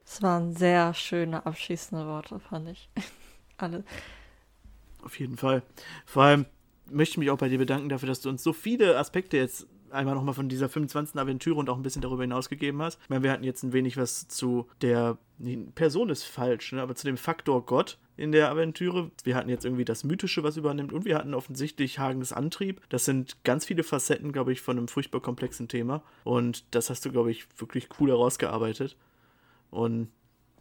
[0.05, 2.89] Es waren sehr schöne abschließende Worte, fand ich.
[3.57, 3.83] Alle.
[5.05, 5.63] Auf jeden Fall.
[6.05, 6.45] Vor allem
[6.89, 9.67] möchte ich mich auch bei dir bedanken dafür, dass du uns so viele Aspekte jetzt
[9.91, 11.19] einmal nochmal von dieser 25.
[11.19, 12.99] Aventur und auch ein bisschen darüber hinaus gegeben hast.
[13.03, 15.17] Ich meine, wir hatten jetzt ein wenig was zu der
[15.75, 19.11] Person ist falsch, ne, aber zu dem Faktor Gott in der Aventüre.
[19.23, 22.81] Wir hatten jetzt irgendwie das Mythische, was übernimmt, und wir hatten offensichtlich Hagens Antrieb.
[22.89, 26.03] Das sind ganz viele Facetten, glaube ich, von einem furchtbar komplexen Thema.
[26.23, 28.95] Und das hast du, glaube ich, wirklich cool herausgearbeitet.
[29.71, 30.09] Und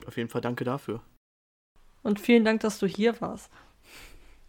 [0.07, 1.01] auf jeden Fall danke dafür.
[2.03, 3.51] Und vielen Dank, dass du hier warst.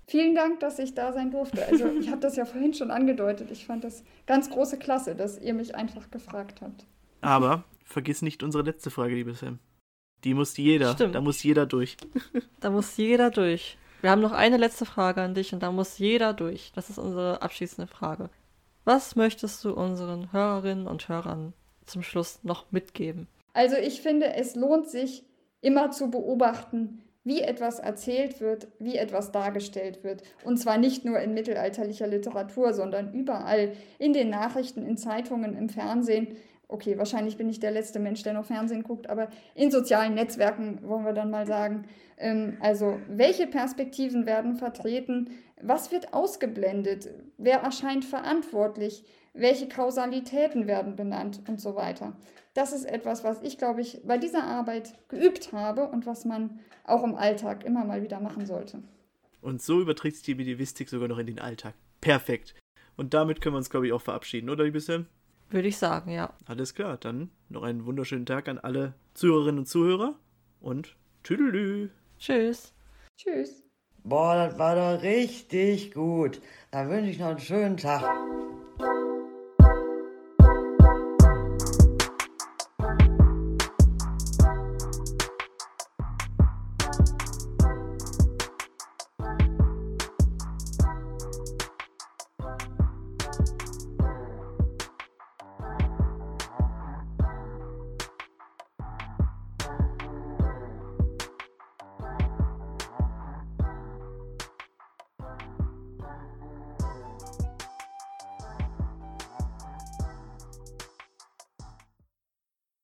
[0.08, 1.66] Vielen Dank, dass ich da sein durfte.
[1.66, 3.50] Also ich habe das ja vorhin schon angedeutet.
[3.52, 6.86] Ich fand das ganz große Klasse, dass ihr mich einfach gefragt habt.
[7.22, 9.60] Aber vergiss nicht unsere letzte Frage, liebe Sam.
[10.24, 10.94] Die muss jeder.
[10.94, 11.16] Stimmt.
[11.16, 11.98] Da muss jeder durch.
[12.60, 13.78] da muss jeder durch.
[14.02, 16.72] Wir haben noch eine letzte Frage an dich und da muss jeder durch.
[16.76, 18.30] Das ist unsere abschließende Frage.
[18.84, 21.54] Was möchtest du unseren Hörerinnen und Hörern
[21.86, 23.28] zum Schluss noch mitgeben?
[23.54, 25.24] Also ich finde, es lohnt sich
[25.62, 30.24] immer zu beobachten, wie etwas erzählt wird, wie etwas dargestellt wird.
[30.46, 35.68] Und zwar nicht nur in mittelalterlicher Literatur, sondern überall in den Nachrichten, in Zeitungen, im
[35.68, 36.38] Fernsehen.
[36.68, 40.80] Okay, wahrscheinlich bin ich der letzte Mensch, der noch Fernsehen guckt, aber in sozialen Netzwerken
[40.84, 41.86] wollen wir dann mal sagen.
[42.18, 45.32] Ähm, also, welche Perspektiven werden vertreten?
[45.62, 47.10] Was wird ausgeblendet?
[47.38, 49.04] Wer erscheint verantwortlich?
[49.34, 52.16] Welche Kausalitäten werden benannt und so weiter?
[52.56, 56.62] Das ist etwas, was ich, glaube ich, bei dieser Arbeit geübt habe und was man
[56.86, 58.82] auch im Alltag immer mal wieder machen sollte.
[59.42, 61.76] Und so überträgt sich die Medivistik sogar noch in den Alltag.
[62.00, 62.56] Perfekt.
[62.96, 65.06] Und damit können wir uns, glaube ich, auch verabschieden, oder, liebe Sam?
[65.50, 66.34] Würde ich sagen, ja.
[66.46, 70.16] Alles klar, dann noch einen wunderschönen Tag an alle Zuhörerinnen und Zuhörer
[70.62, 71.90] und tüdelü.
[72.18, 72.74] Tschüss.
[73.18, 73.64] Tschüss.
[74.06, 76.42] Boah, das war doch richtig gut.
[76.72, 78.35] Da wünsche ich noch einen schönen Tag.